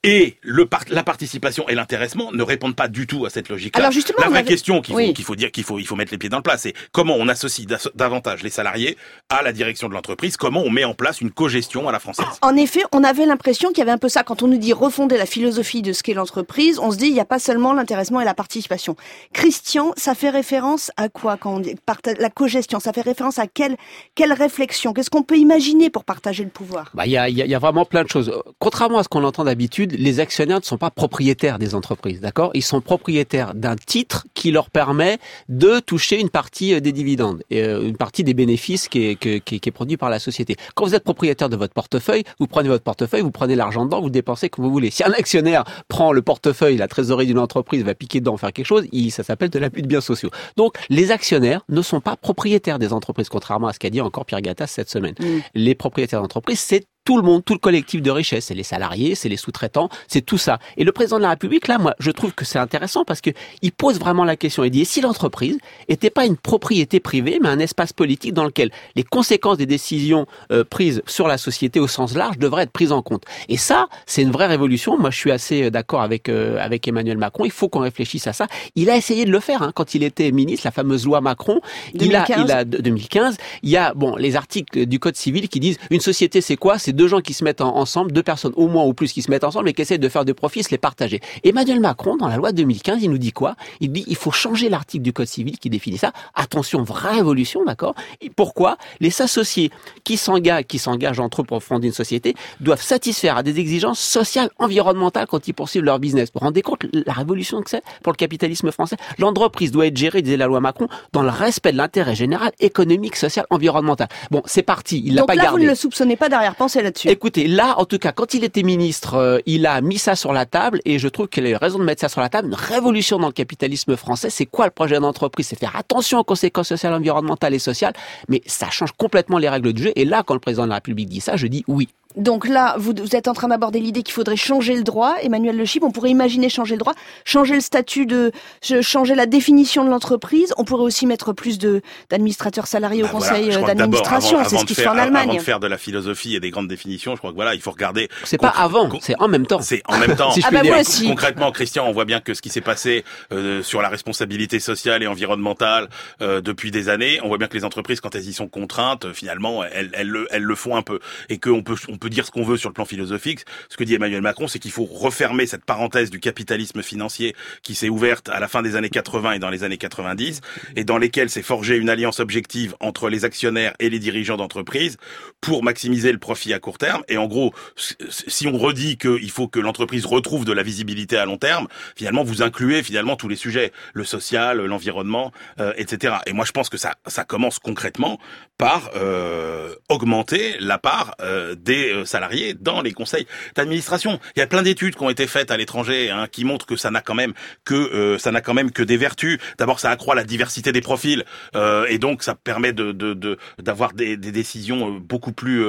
et 0.07 0.37
le 0.41 0.65
par- 0.67 0.85
la 0.89 1.03
participation 1.03 1.69
et 1.69 1.75
l'intéressement 1.75 2.31
ne 2.33 2.43
répondent 2.43 2.77
pas 2.77 2.89
du 2.89 3.07
tout 3.07 3.27
à 3.27 3.31
cette 3.31 3.49
logique-là. 3.49 3.81
Alors 3.81 3.93
justement, 3.93 4.19
la 4.21 4.29
on 4.29 4.31
vraie 4.31 4.45
question 4.45 4.81
qu'il 4.81 4.95
faut, 4.95 4.99
Oui. 5.01 5.13
qu'il 5.13 5.25
faut 5.25 5.37
dire 5.37 5.51
qu'il 5.51 5.65
faut, 5.65 5.79
il 5.79 5.87
faut 5.87 5.97
mettre 5.97 6.13
les 6.13 6.19
pieds 6.19 6.29
dans 6.31 6.39
le 6.39 6.43
plat, 6.43 6.57
c'est 6.57 6.73
comment 6.93 7.17
on 7.19 7.29
associe 7.29 7.67
davantage 7.95 8.43
les 8.43 8.51
salariés 8.51 8.97
à 9.29 9.43
la 9.43 9.53
direction 9.53 9.89
de 9.89 9.95
l'entreprise, 9.95 10.37
comment 10.37 10.63
on 10.63 10.71
met 10.71 10.85
en 10.85 10.95
place 10.95 11.21
une 11.21 11.31
cogestion 11.31 11.89
à 11.89 11.93
la 11.93 11.99
française. 11.99 12.25
En 12.43 12.57
effet, 12.57 12.83
on 12.93 13.03
avait 13.05 13.27
l'impression 13.27 13.69
qu'il 13.71 13.79
y 13.79 13.83
avait 13.83 13.91
un 13.91 13.99
peu 13.99 14.09
ça. 14.09 14.23
Quand 14.23 14.43
on 14.43 14.47
nous 14.49 14.59
dit 14.59 14.73
refonder 14.73 15.19
la 15.19 15.27
philosophie 15.27 15.83
de 15.83 15.93
ce 15.93 16.03
qu'est 16.03 16.15
l'entreprise, 16.15 16.79
on 16.79 16.91
se 16.93 16.97
dit 16.97 17.07
il 17.07 17.13
n'y 17.15 17.21
a 17.21 17.25
pas 17.25 17.39
seulement 17.41 17.73
l'intéressement 17.73 18.21
et 18.21 18.25
la 18.25 18.35
participation. 18.35 18.97
Christian, 19.33 19.93
ça 19.97 20.15
fait 20.15 20.31
référence 20.31 20.91
à 20.97 21.09
quoi 21.09 21.37
quand 21.37 21.55
on 21.57 21.61
dit 21.61 21.75
la 22.19 22.31
cogestion? 22.31 22.79
Ça 22.81 22.93
fait 22.93 23.01
référence 23.01 23.39
à 23.39 23.47
quelle, 23.47 23.77
quelle 24.15 24.33
réflexion? 24.33 24.93
Qu'est-ce 24.93 25.11
qu'on 25.11 25.23
peut 25.23 25.37
imaginer 25.37 25.91
pour 25.91 26.05
partager 26.05 26.45
le 26.45 26.51
pouvoir? 26.51 26.91
Bah, 26.95 27.07
il 27.07 27.13
y 27.13 27.17
a, 27.17 27.29
il 27.29 27.37
y 27.37 27.43
a- 27.43 27.45
il 27.45 27.51
y 27.51 27.55
a 27.55 27.59
vraiment 27.59 27.85
plein 27.85 28.05
de 28.05 28.09
choses. 28.09 28.33
Contrairement 28.59 28.99
à 28.99 29.03
ce 29.03 29.09
qu'on 29.09 29.25
entend 29.25 29.45
d'habitude, 29.45 29.96
les 29.97 30.21
actionnaires 30.21 30.59
ne 30.61 30.65
sont 30.65 30.79
pas 30.79 30.91
propriétaires 30.91 31.59
des 31.59 31.75
entreprises, 31.75 32.21
d'accord? 32.21 32.51
Ils 32.55 32.63
sont 32.63 32.81
propriétaires 32.81 33.55
d'un 33.55 33.77
titre 33.77 34.27
qui 34.35 34.51
leur 34.51 34.71
permet 34.71 35.19
de 35.49 35.81
toucher 35.81 36.21
une 36.21 36.31
partie 36.31 36.75
euh, 36.75 36.81
des 36.81 36.93
dividendes, 36.93 37.43
et, 37.51 37.63
euh, 37.63 37.83
une 37.83 37.97
partie 37.97 38.25
des 38.25 38.35
bénéfices 38.35 38.89
qui 38.89 39.07
est, 39.07 39.17
qui 39.17 39.29
est, 39.31 39.41
qui 39.41 39.57
est 39.57 39.73
produit 39.73 39.97
par 39.97 40.11
la 40.11 40.19
société. 40.19 40.57
Quand 40.75 40.85
vous 40.85 40.95
êtes 40.95 41.05
propriétaire 41.05 41.49
de 41.49 41.57
votre 41.57 41.75
portefeuille, 41.75 42.25
vous 42.39 42.47
prenez 42.47 42.69
votre 42.69 42.85
portefeuille, 42.85 43.23
vous 43.23 43.31
prenez 43.31 43.55
l'argent 43.55 43.85
dedans, 43.85 44.01
vous 44.01 44.07
le 44.07 44.13
dépensez 44.13 44.49
comme 44.49 44.65
vous 44.65 44.71
voulez. 44.71 44.91
Si 44.91 45.05
un 45.05 45.13
actionnaire 45.13 45.65
prend 45.89 46.13
le 46.13 46.23
portefeuille, 46.23 46.77
la 46.77 46.89
trésorerie 46.89 47.27
d'une 47.27 47.39
entreprise, 47.39 47.83
va 47.83 47.95
piquer 47.95 48.21
dedans, 48.21 48.37
faire 48.37 48.53
quelque 48.53 48.67
chose, 48.67 48.87
ça 49.11 49.23
s'appelle 49.23 49.51
de 49.51 49.59
l'abus 49.59 49.83
de 49.83 49.87
biens 49.87 50.01
sociaux. 50.01 50.31
Donc, 50.57 50.77
les 50.89 51.11
actionnaires 51.11 51.63
ne 51.69 51.83
sont 51.83 52.01
pas 52.01 52.17
propriétaires 52.17 52.79
des 52.79 52.93
entreprises, 52.93 53.29
contrairement 53.29 53.69
à 53.69 53.73
ce 53.73 53.79
qu'a 53.79 53.91
dit 53.91 54.01
encore 54.01 54.27
Pierre 54.27 54.41
Gattaz 54.41 54.67
cette 54.67 54.91
semaine. 54.91 55.15
Les 55.55 55.75
propriétaires 55.75 56.21
d'entreprises, 56.21 56.61
c'est 56.61 56.87
tout 57.07 57.17
le 57.17 57.23
monde, 57.23 57.45
tout 57.45 57.53
le 57.55 57.61
collectif 57.61 58.03
de 58.03 58.11
richesse, 58.11 58.47
c'est 58.47 58.55
les 58.55 58.65
salariés, 58.65 59.15
c'est 59.15 59.29
les 59.29 59.37
sous-traitants, 59.37 59.89
c'est 60.09 60.23
tout 60.23 60.39
ça. 60.39 60.59
Et 60.77 60.83
le 60.83 60.91
président 60.91 61.19
de 61.19 61.23
la 61.23 61.31
République, 61.31 61.69
là, 61.69 61.79
moi, 61.79 61.95
je 62.01 62.11
trouve 62.11 62.33
que 62.35 62.45
c'est 62.45 62.59
intéressant 62.59 63.05
parce 63.05 63.21
que 63.21 63.31
il 63.63 63.71
pose 63.71 64.01
vraiment 64.01 64.25
la 64.25 64.35
question. 64.37 64.65
Il 64.65 64.71
dit, 64.71 64.81
et 64.81 64.85
si 64.85 65.01
l'entreprise 65.01 65.57
était 65.89 66.11
pas 66.11 66.27
une 66.27 66.37
propriété 66.37 66.99
privée, 66.99 67.39
mais 67.41 67.49
un 67.49 67.61
espace 67.61 67.93
politique 67.93 68.35
dans 68.35 68.45
lequel 68.45 68.73
les 68.97 69.05
conséquences 69.05 69.57
des 69.57 69.67
décisions 69.67 70.27
euh, 70.51 70.65
prises 70.65 71.01
sur 71.07 71.29
la 71.29 71.39
société 71.39 71.79
au 71.79 71.87
sens 71.87 72.17
large 72.17 72.39
devraient 72.39 72.65
être 72.65 72.73
prises 72.73 72.91
en 72.91 73.03
compte. 73.03 73.23
Et 73.49 73.57
ça, 73.57 73.87
c'est 74.05 74.23
une 74.23 74.33
vraie 74.33 74.49
révolution. 74.49 74.99
Moi, 74.99 75.11
je 75.11 75.17
suis 75.17 75.31
assez 75.31 75.63
euh, 75.63 75.71
d'accord 75.71 76.03
avec 76.03 76.29
euh, 76.29 76.59
avec 76.59 76.89
Emmanuel 76.89 77.19
Macron. 77.19 77.45
Il 77.45 77.53
faut 77.53 77.69
qu'on 77.69 77.79
réfléchisse 77.81 78.27
à 78.27 78.33
ça. 78.33 78.49
Il 78.75 78.91
a 78.91 78.97
essayé 78.97 79.25
de 79.25 79.31
le 79.31 79.39
faire 79.39 79.63
hein, 79.63 79.71
quand 79.73 79.95
il 79.95 80.03
était 80.03 80.33
ministre, 80.33 80.67
la 80.67 80.73
fameuse 80.73 81.05
loi 81.05 81.21
Macron. 81.21 81.61
Il 81.95 82.17
a, 82.17 82.25
2015. 82.27 82.45
il 82.45 82.51
a 82.51 82.65
de- 82.65 82.79
2015. 82.79 83.37
Il 83.63 83.71
y 83.71 83.77
a 83.77 83.95
bon 83.95 84.17
les 84.17 84.35
articles 84.35 84.87
du 84.87 84.99
code 84.99 85.15
civil 85.15 85.49
qui 85.49 85.61
disent 85.61 85.79
une 85.91 86.01
société 86.01 86.41
c'est 86.41 86.57
quoi? 86.57 86.81
C'est 86.81 86.96
deux 86.97 87.09
gens 87.09 87.21
qui 87.21 87.33
se 87.35 87.45
mettent 87.45 87.61
en- 87.61 87.77
ensemble, 87.77 88.11
deux 88.13 88.23
personnes 88.23 88.53
au 88.57 88.67
moins 88.69 88.85
ou 88.85 88.95
plus 88.95 89.13
qui 89.13 89.23
se 89.23 89.31
mettent 89.31 89.45
ensemble 89.45 89.69
et 89.69 89.73
qui 89.75 89.83
essaient 89.83 89.99
de 89.99 90.09
faire 90.09 90.25
de 90.25 90.33
profits, 90.33 90.63
se 90.65 90.71
les 90.71 90.79
partager. 90.79 91.21
Emmanuel 91.45 91.79
Macron 91.81 92.17
dans 92.17 92.29
la 92.29 92.37
loi 92.37 92.51
de 92.53 92.57
2015, 92.57 93.03
il 93.03 93.11
nous 93.11 93.19
dit 93.19 93.33
quoi? 93.33 93.55
Il 93.81 93.93
dit 93.93 94.05
il 94.09 94.17
faut 94.17 94.31
changer 94.33 94.69
l'article 94.69 95.03
du 95.05 95.13
code 95.13 95.27
civil 95.29 95.59
qui 95.59 95.71
définit 95.71 95.99
ça. 95.99 96.13
Attention, 96.35 96.83
vraie 96.83 97.15
révolution, 97.17 97.65
d'accord? 97.65 97.95
Et 98.21 98.31
pourquoi? 98.31 98.77
Les 99.01 99.23
associés 99.23 99.71
qui 100.05 100.17
s'engagent, 100.17 100.65
qui 100.65 100.79
s'engagent 100.79 101.21
entre 101.21 101.43
eux 101.43 101.45
pour 101.45 101.63
fonder 101.63 101.89
une 101.89 101.93
société, 101.95 102.35
doivent 102.61 102.83
satisfaire 102.83 103.37
à 103.37 103.43
des 103.43 103.61
exigences 103.61 104.01
sociales, 104.01 104.51
environnementales 104.59 105.27
quand 105.27 105.47
ils 105.49 105.53
poursuivent 105.53 105.85
leur 105.85 105.99
business. 105.99 106.31
Vous 106.33 106.41
vous 106.41 106.47
rendez 106.47 106.63
compte 106.63 106.87
la 106.93 107.13
révolution 107.13 107.61
que 107.63 107.71
c'est 107.71 107.83
pour 108.03 108.13
le 108.13 108.17
capitalisme 108.17 108.71
français? 108.71 108.97
L'entreprise 109.19 109.71
doit 109.71 109.87
être 109.87 109.97
gérée, 109.97 110.23
disait 110.23 110.37
la 110.37 110.47
loi 110.47 110.61
Macron, 110.61 110.89
dans 111.13 111.23
le 111.23 111.29
respect 111.31 111.73
de 111.73 111.77
l'intérêt 111.77 112.15
général, 112.15 112.53
économique, 112.61 113.17
social, 113.17 113.47
environnemental. 113.51 114.09
Bon, 114.31 114.43
c'est 114.47 114.63
parti, 114.63 115.03
il 115.05 115.15
l'a 115.15 115.25
pas 115.25 115.35
là, 115.35 115.43
gardé. 115.45 115.59
vous 115.61 115.65
ne 115.65 115.71
le 115.71 115.75
soupçonnez 115.77 116.17
pas 116.17 116.29
d'arrière-pensée 116.29 116.83
Écoutez, 117.05 117.47
là, 117.47 117.75
en 117.79 117.85
tout 117.85 117.99
cas, 117.99 118.13
quand 118.13 118.35
il 118.35 118.45
était 118.45 118.63
ministre, 118.63 119.15
euh, 119.15 119.39
il 119.47 119.67
a 119.67 119.81
mis 119.81 119.99
ça 119.99 120.17
sur 120.17 120.33
la 120.33 120.47
table 120.47 120.81
et 120.85 120.99
je 120.99 121.09
trouve 121.09 121.29
qu'il 121.29 121.47
a 121.47 121.51
eu 121.51 121.57
raison 121.57 121.79
de 121.79 121.85
mettre 121.85 122.01
ça 122.01 122.09
sur 122.09 122.21
la 122.21 122.29
table. 122.29 122.49
Une 122.49 122.55
révolution 122.55 123.19
dans 123.19 123.29
le 123.29 123.33
capitalisme 123.33 123.97
français. 123.97 124.31
C'est 124.31 124.47
quoi 124.47 124.67
le 124.67 124.71
projet 124.71 124.99
d'entreprise? 124.99 125.49
C'est 125.49 125.59
faire 125.59 125.77
attention 125.77 126.19
aux 126.19 126.25
conséquences 126.25 126.69
sociales, 126.69 126.95
environnementales 126.95 127.55
et 127.55 127.59
sociales, 127.59 127.95
mais 128.29 128.43
ça 128.47 128.71
change 128.71 128.93
complètement 128.93 129.39
les 129.39 129.49
règles 129.49 129.73
du 129.73 129.85
jeu. 129.85 129.93
Et 129.97 130.05
là, 130.05 130.23
quand 130.27 130.35
le 130.35 130.41
président 130.41 130.65
de 130.65 130.71
la 130.71 130.77
République 130.77 131.09
dit 131.09 131.21
ça, 131.21 131.37
je 131.37 131.47
dis 131.47 131.65
oui. 131.69 131.89
Donc 132.17 132.49
là, 132.49 132.75
vous, 132.79 132.93
vous 132.99 133.15
êtes 133.15 133.29
en 133.29 133.33
train 133.33 133.49
d'aborder 133.49 133.81
l'idée 133.81 134.03
qu'il 134.03 134.15
faudrait 134.15 134.37
changer 134.37 134.75
le 134.75 134.83
droit. 134.83 135.17
Emmanuel 135.23 135.57
Le 135.57 135.65
Chip, 135.65 135.83
on 135.83 135.91
pourrait 135.91 136.11
imaginer 136.11 136.49
changer 136.49 136.75
le 136.75 136.81
droit, 136.81 136.95
changer 137.25 137.55
le 137.55 137.61
statut 137.61 138.07
de, 138.07 138.33
changer 138.81 139.15
la 139.15 139.27
définition 139.27 139.85
de 139.85 139.91
l'entreprise. 139.91 140.53
On 140.57 140.65
pourrait 140.65 140.85
aussi 140.85 141.07
mettre 141.07 141.33
plus 141.33 141.59
de 141.59 141.83
d'administrateurs 142.11 142.67
salariés 142.67 143.03
au 143.03 143.07
Bah 143.07 143.13
voilà, 143.19 143.35
conseil 143.37 143.55
euh, 143.55 143.67
d'administration. 143.67 144.39
C'est 144.45 144.59
ce 144.59 144.65
qui 144.65 144.75
se 144.75 144.81
fait 144.81 144.89
en 144.89 144.99
Allemagne. 144.99 145.29
Avant 145.31 145.39
de 145.39 145.43
faire 145.43 145.61
de 145.61 145.67
la 145.67 145.79
philosophie 145.79 146.35
et 146.35 146.41
des 146.41 146.51
grandes 146.51 146.69
définitions, 146.69 147.13
je 147.15 147.19
crois 147.19 147.31
que 147.31 147.37
voilà, 147.37 147.55
il 147.55 147.61
faut 147.61 147.71
regarder. 147.71 148.09
C'est 148.25 148.39
pas 148.39 148.49
avant, 148.49 148.89
c'est 149.01 149.21
en 149.21 149.29
même 149.29 149.47
temps. 149.47 149.61
C'est 149.61 149.83
en 149.87 149.99
même 149.99 150.17
temps. 150.17 150.31
Si 150.37 150.43
je 150.43 150.47
Ah 150.49 150.51
bah 150.51 150.61
dire. 150.61 150.73
moi 150.73 150.81
aussi. 150.83 151.07
Concrètement, 151.07 151.51
Christian, 151.51 151.87
on 151.87 151.93
voit 151.93 152.05
bien 152.05 152.21
que 152.21 152.35
ce 152.35 152.43
qui 152.43 152.51
s'est 152.51 152.61
passé 152.61 153.05
euh, 153.33 153.63
sur 153.63 153.81
la 153.81 153.89
responsabilité 153.89 154.61
sociale 154.61 155.03
et 155.03 155.07
environnementale 155.07 155.89
euh, 156.21 156.41
depuis 156.41 156.71
des 156.71 156.89
années, 156.89 157.21
on 157.23 157.29
voit 157.29 157.39
bien 157.39 157.47
que 157.47 157.57
les 157.57 157.65
entreprises, 157.65 158.01
quand 158.01 158.15
elles 158.15 158.29
y 158.29 158.35
sont 158.35 158.49
contraintes, 158.49 159.07
euh, 159.07 159.13
finalement, 159.15 159.65
elles, 159.65 159.91
elles, 159.95 160.09
le, 160.09 160.27
elles 160.31 160.43
le 160.43 160.55
font 160.55 160.77
un 160.77 160.83
peu. 160.83 160.99
Et 161.29 161.39
qu'on 161.39 161.63
peut, 161.63 161.77
on 161.89 161.97
peut 161.97 162.06
dire 162.09 162.27
ce 162.27 162.31
qu'on 162.31 162.43
veut 162.43 162.57
sur 162.57 162.69
le 162.69 162.75
plan 162.75 162.85
philosophique. 162.85 163.41
Ce 163.69 163.77
que 163.77 163.85
dit 163.85 163.95
Emmanuel 163.95 164.23
Macron, 164.23 164.49
c'est 164.49 164.59
qu'il 164.59 164.71
faut 164.71 164.85
refermer 164.85 165.47
cette 165.47 165.65
parenthèse 165.65 166.11
du 166.11 166.21
capitalisme 166.21 166.83
financier 166.83 167.35
qui 167.63 167.75
s'est 167.75 167.89
ouverte 167.89 168.29
à 168.29 168.41
la 168.41 168.49
fin 168.49 168.63
des 168.63 168.77
années 168.77 168.91
80 168.91 169.33
et 169.33 169.39
dans 169.39 169.51
les 169.51 169.65
années 169.65 169.79
90, 169.79 170.41
et 170.77 170.85
dans 170.85 170.99
lesquelles 170.99 171.31
s'est 171.31 171.43
forgée 171.43 171.77
une 171.77 171.89
alliance 171.89 172.21
objective 172.21 172.75
entre 172.81 173.09
les 173.09 173.25
actionnaires 173.25 173.75
et 173.79 173.91
les 173.91 173.99
dirigeants 173.99 174.37
d'entreprise 174.37 174.97
pour 175.41 175.63
maximiser 175.63 176.13
le 176.13 176.19
profit 176.19 176.53
à 176.53 176.59
court 176.59 176.79
terme. 176.79 177.03
Et 177.09 177.17
en 177.19 177.27
gros, 177.27 177.53
si 177.77 178.47
on 178.47 178.57
redit 178.57 178.97
qu'il 178.97 179.31
faut 179.31 179.49
que 179.49 179.61
l'entreprise 179.61 180.07
retrouve 180.07 180.45
de 180.45 180.53
la 180.53 180.63
visibilité 180.63 181.17
à 181.17 181.27
long 181.27 181.39
terme, 181.39 181.69
finalement, 181.95 182.25
vous 182.25 182.43
incluez 182.43 182.83
finalement 182.83 183.17
tous 183.17 183.29
les 183.29 183.37
sujets, 183.37 183.73
le 183.95 184.05
social, 184.05 184.65
l'environnement, 184.65 185.33
euh, 185.61 185.73
etc. 185.77 186.17
Et 186.27 186.33
moi, 186.33 186.45
je 186.45 186.53
pense 186.53 186.69
que 186.69 186.77
ça, 186.77 186.95
commence 187.27 187.59
concrètement 187.59 188.19
par 188.59 188.91
euh, 188.95 189.75
augmenter 189.89 190.57
la 190.61 190.79
part 190.79 191.15
euh, 191.21 191.55
des 191.55 191.86
euh, 191.91 192.05
salariés 192.05 192.55
dans 192.55 192.83
les 192.83 192.93
conseils 192.93 193.27
d'administration. 193.55 194.21
Il 194.37 194.41
y 194.41 194.43
a 194.43 194.47
plein 194.47 194.63
d'études 194.63 194.97
qui 194.97 195.03
ont 195.03 195.11
été 195.11 195.27
faites 195.27 195.51
à 195.51 195.57
l'étranger 195.57 196.11
hein, 196.11 196.27
qui 196.31 196.45
montrent 196.45 196.67
que 196.67 196.77
ça 196.77 196.91
n'a 196.91 197.01
quand 197.01 197.15
même 197.15 197.33
que 197.65 197.75
euh, 197.75 198.19
ça 198.19 198.33
n'a 198.33 198.41
quand 198.41 198.55
même 198.55 198.71
que 198.71 198.83
des 198.83 198.97
vertus. 198.97 199.39
D'abord, 199.59 199.81
ça 199.81 199.91
accroît 199.91 200.15
la 200.15 200.25
diversité 200.25 200.73
des 200.73 200.81
profils 200.81 201.25
euh, 201.55 201.87
et 201.89 201.99
donc 201.99 202.23
ça 202.23 202.35
permet 202.35 202.73
d'avoir 202.73 203.93
des, 203.93 204.17
décisions 204.17 204.89
euh, 204.89 204.99
beaucoup 204.99 205.33
plus 205.33 205.65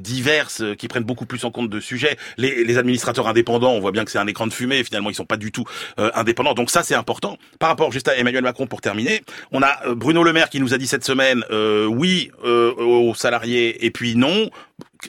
diverses, 0.00 0.62
qui 0.78 0.88
prennent 0.88 1.04
beaucoup 1.04 1.26
plus 1.26 1.44
en 1.44 1.50
compte 1.50 1.70
de 1.70 1.80
sujets. 1.80 2.16
Les, 2.36 2.64
les 2.64 2.78
administrateurs 2.78 3.28
indépendants, 3.28 3.72
on 3.72 3.80
voit 3.80 3.92
bien 3.92 4.04
que 4.04 4.10
c'est 4.10 4.18
un 4.18 4.26
écran 4.26 4.46
de 4.46 4.52
fumée. 4.52 4.82
Finalement, 4.84 5.10
ils 5.10 5.14
sont 5.14 5.24
pas 5.24 5.36
du 5.36 5.52
tout 5.52 5.64
indépendants. 5.96 6.54
Donc 6.54 6.70
ça, 6.70 6.82
c'est 6.82 6.94
important. 6.94 7.38
Par 7.58 7.68
rapport 7.68 7.92
juste 7.92 8.08
à 8.08 8.16
Emmanuel 8.16 8.42
Macron, 8.42 8.66
pour 8.66 8.80
terminer, 8.80 9.22
on 9.52 9.62
a 9.62 9.94
Bruno 9.94 10.22
Le 10.22 10.32
Maire 10.32 10.50
qui 10.50 10.60
nous 10.60 10.74
a 10.74 10.78
dit 10.78 10.86
cette 10.86 11.04
semaine 11.04 11.44
oui 11.88 12.30
aux 12.42 13.14
salariés 13.14 13.84
et 13.84 13.90
puis 13.90 14.16
non. 14.16 14.50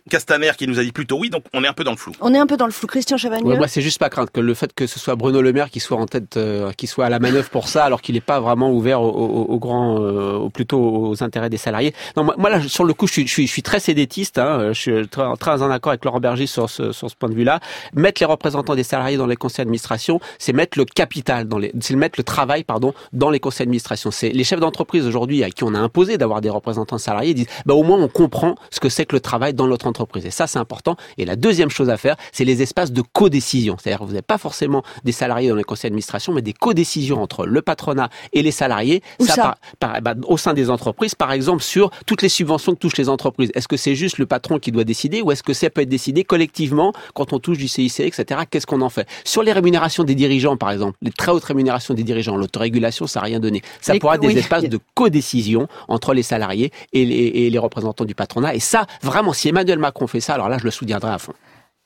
Castaner 0.09 0.51
qui 0.57 0.67
nous 0.67 0.79
a 0.79 0.83
dit 0.83 0.91
plutôt 0.91 1.17
oui. 1.19 1.29
Donc 1.29 1.43
on 1.53 1.63
est 1.63 1.67
un 1.67 1.73
peu 1.73 1.83
dans 1.83 1.91
le 1.91 1.97
flou. 1.97 2.13
On 2.21 2.33
est 2.33 2.37
un 2.37 2.47
peu 2.47 2.57
dans 2.57 2.65
le 2.65 2.71
flou. 2.71 2.87
Christian 2.87 3.17
Chavagneux. 3.17 3.45
Ouais, 3.47 3.57
moi, 3.57 3.67
c'est 3.67 3.81
juste 3.81 3.99
pas 3.99 4.09
crainte 4.09 4.31
que 4.31 4.39
le 4.39 4.53
fait 4.53 4.73
que 4.73 4.87
ce 4.87 4.99
soit 4.99 5.15
Bruno 5.15 5.41
Le 5.41 5.53
Maire 5.53 5.69
qui 5.69 5.79
soit 5.79 5.97
en 5.97 6.05
tête, 6.05 6.37
euh, 6.37 6.71
qui 6.73 6.87
soit 6.87 7.05
à 7.05 7.09
la 7.09 7.19
manœuvre 7.19 7.49
pour 7.49 7.67
ça, 7.67 7.83
alors 7.85 8.01
qu'il 8.01 8.15
n'est 8.15 8.21
pas 8.21 8.39
vraiment 8.39 8.71
ouvert 8.71 9.01
au, 9.01 9.09
au 9.09 9.59
euh, 10.01 10.33
au- 10.37 10.49
plutôt 10.49 10.79
aux 10.79 11.23
intérêts 11.23 11.49
des 11.49 11.57
salariés. 11.57 11.93
Non, 12.17 12.23
moi, 12.23 12.35
moi, 12.37 12.49
là, 12.49 12.61
sur 12.67 12.83
le 12.85 12.93
coup, 12.93 13.07
je 13.07 13.13
suis, 13.13 13.27
je 13.27 13.31
suis, 13.31 13.47
je 13.47 13.51
suis 13.51 13.63
très 13.63 13.79
sédétiste. 13.79 14.37
Hein, 14.39 14.69
je 14.73 14.79
suis 14.79 15.07
très, 15.07 15.23
très 15.37 15.61
en 15.61 15.69
accord 15.69 15.91
avec 15.91 16.03
Laurent 16.05 16.19
Berger 16.19 16.47
sur 16.47 16.69
ce, 16.69 16.91
sur 16.91 17.09
ce 17.09 17.15
point 17.15 17.29
de 17.29 17.35
vue-là. 17.35 17.59
Mettre 17.93 18.21
les 18.21 18.25
représentants 18.25 18.75
des 18.75 18.83
salariés 18.83 19.17
dans 19.17 19.27
les 19.27 19.35
conseils 19.35 19.65
d'administration, 19.65 20.19
c'est 20.37 20.53
mettre 20.53 20.77
le 20.77 20.85
capital 20.85 21.47
dans 21.47 21.57
les, 21.57 21.71
c'est 21.81 21.95
mettre 21.95 22.19
le 22.19 22.23
travail, 22.23 22.63
pardon, 22.63 22.93
dans 23.13 23.29
les 23.29 23.39
conseils 23.39 23.65
d'administration. 23.65 24.11
C'est 24.11 24.29
les 24.29 24.43
chefs 24.43 24.59
d'entreprise 24.59 25.05
aujourd'hui 25.05 25.43
à 25.43 25.49
qui 25.49 25.63
on 25.63 25.73
a 25.75 25.79
imposé 25.79 26.17
d'avoir 26.17 26.41
des 26.41 26.49
représentants 26.49 26.97
salariés 26.97 27.33
disent, 27.33 27.47
bah 27.65 27.73
au 27.73 27.83
moins 27.83 27.97
on 27.99 28.07
comprend 28.07 28.55
ce 28.71 28.79
que 28.79 28.89
c'est 28.89 29.05
que 29.05 29.15
le 29.15 29.19
travail 29.19 29.53
dans 29.53 29.67
votre 29.79 29.87
entreprise. 29.87 30.25
Et 30.25 30.31
ça, 30.31 30.45
c'est 30.47 30.59
important. 30.59 30.95
Et 31.17 31.25
la 31.25 31.35
deuxième 31.35 31.69
chose 31.69 31.89
à 31.89 31.97
faire, 31.97 32.15
c'est 32.31 32.45
les 32.45 32.61
espaces 32.61 32.91
de 32.91 33.01
codécision. 33.01 33.77
C'est-à-dire 33.79 33.99
que 33.99 34.03
vous 34.03 34.11
n'avez 34.11 34.21
pas 34.21 34.37
forcément 34.37 34.83
des 35.03 35.11
salariés 35.11 35.49
dans 35.49 35.55
les 35.55 35.63
conseils 35.63 35.89
d'administration, 35.89 36.33
mais 36.33 36.41
des 36.41 36.53
codécisions 36.53 37.21
entre 37.21 37.45
le 37.45 37.61
patronat 37.61 38.09
et 38.33 38.41
les 38.41 38.51
salariés. 38.51 39.01
Où 39.19 39.25
ça 39.25 39.35
par- 39.35 39.57
par- 39.79 40.01
bah, 40.01 40.15
au 40.27 40.37
sein 40.37 40.53
des 40.53 40.69
entreprises, 40.69 41.15
par 41.15 41.31
exemple, 41.31 41.63
sur 41.63 41.91
toutes 42.05 42.21
les 42.21 42.29
subventions 42.29 42.73
que 42.73 42.79
touchent 42.79 42.97
les 42.97 43.09
entreprises. 43.09 43.51
Est-ce 43.55 43.67
que 43.67 43.77
c'est 43.77 43.95
juste 43.95 44.17
le 44.17 44.25
patron 44.25 44.59
qui 44.59 44.71
doit 44.71 44.83
décider 44.83 45.21
ou 45.21 45.31
est-ce 45.31 45.43
que 45.43 45.53
ça 45.53 45.69
peut 45.69 45.81
être 45.81 45.89
décidé 45.89 46.23
collectivement 46.23 46.93
quand 47.13 47.33
on 47.33 47.39
touche 47.39 47.57
du 47.57 47.67
CIC, 47.67 47.99
etc. 48.01 48.41
Qu'est-ce 48.49 48.65
qu'on 48.67 48.81
en 48.81 48.89
fait? 48.89 49.07
Sur 49.23 49.43
les 49.43 49.51
rémunérations 49.53 50.03
des 50.03 50.15
dirigeants, 50.15 50.57
par 50.57 50.71
exemple, 50.71 50.97
les 51.01 51.11
très 51.11 51.31
hautes 51.31 51.43
rémunérations 51.43 51.93
des 51.93 52.03
dirigeants, 52.03 52.35
l'autorégulation, 52.35 53.07
ça 53.07 53.19
n'a 53.19 53.25
rien 53.25 53.39
donné. 53.39 53.61
Ça 53.81 53.93
pourra 53.99 54.15
être 54.15 54.21
des 54.21 54.37
espaces 54.39 54.63
de 54.69 54.79
codécision 54.95 55.67
entre 55.87 56.13
les 56.13 56.23
salariés 56.23 56.71
et 56.93 57.05
les, 57.05 57.15
et 57.15 57.49
les 57.49 57.57
représentants 57.59 58.05
du 58.05 58.15
patronat. 58.15 58.55
Et 58.55 58.59
ça, 58.59 58.87
vraiment, 59.03 59.33
si 59.33 59.49
Emmanuel 59.49 59.68
Macron 59.77 60.07
fait 60.07 60.21
ça, 60.21 60.33
alors 60.33 60.49
là, 60.49 60.57
je 60.57 60.63
le 60.63 60.71
soutiendrai 60.71 61.11
à 61.11 61.19
fond. 61.19 61.33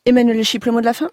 Emmanuel 0.05 0.35
Le 0.35 0.43
Chip, 0.43 0.65
le 0.65 0.73
mot 0.73 0.81
de 0.81 0.85
la 0.85 0.93
fin? 0.93 1.09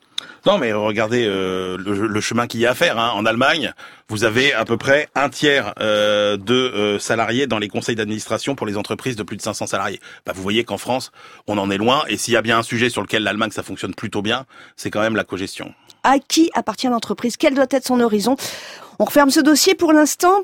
Non, 0.46 0.58
mais 0.58 0.72
regardez 0.72 1.24
euh, 1.24 1.78
le, 1.78 2.08
le 2.08 2.20
chemin 2.20 2.48
qu'il 2.48 2.58
y 2.58 2.66
a 2.66 2.72
à 2.72 2.74
faire. 2.74 2.98
Hein. 2.98 3.12
En 3.14 3.24
Allemagne, 3.24 3.72
vous 4.08 4.24
avez 4.24 4.52
à 4.52 4.64
peu 4.64 4.76
près 4.76 5.08
un 5.14 5.28
tiers 5.28 5.74
euh, 5.78 6.36
de 6.36 6.54
euh, 6.54 6.98
salariés 6.98 7.46
dans 7.46 7.60
les 7.60 7.68
conseils 7.68 7.94
d'administration 7.94 8.56
pour 8.56 8.66
les 8.66 8.76
entreprises 8.76 9.14
de 9.14 9.22
plus 9.22 9.36
de 9.36 9.42
500 9.42 9.68
salariés. 9.68 10.00
Bah, 10.26 10.32
vous 10.34 10.42
voyez 10.42 10.64
qu'en 10.64 10.76
France, 10.76 11.12
on 11.46 11.56
en 11.56 11.70
est 11.70 11.78
loin. 11.78 12.02
Et 12.08 12.16
s'il 12.16 12.34
y 12.34 12.36
a 12.36 12.42
bien 12.42 12.58
un 12.58 12.62
sujet 12.64 12.90
sur 12.90 13.00
lequel 13.00 13.22
l'Allemagne, 13.22 13.52
ça 13.52 13.62
fonctionne 13.62 13.94
plutôt 13.94 14.22
bien, 14.22 14.44
c'est 14.76 14.90
quand 14.90 15.00
même 15.00 15.14
la 15.14 15.24
cogestion. 15.24 15.72
À 16.02 16.18
qui 16.18 16.50
appartient 16.54 16.88
l'entreprise? 16.88 17.36
Quel 17.36 17.54
doit 17.54 17.66
être 17.70 17.86
son 17.86 18.00
horizon? 18.00 18.36
On 18.98 19.04
referme 19.04 19.30
ce 19.30 19.40
dossier 19.40 19.76
pour 19.76 19.92
l'instant. 19.92 20.42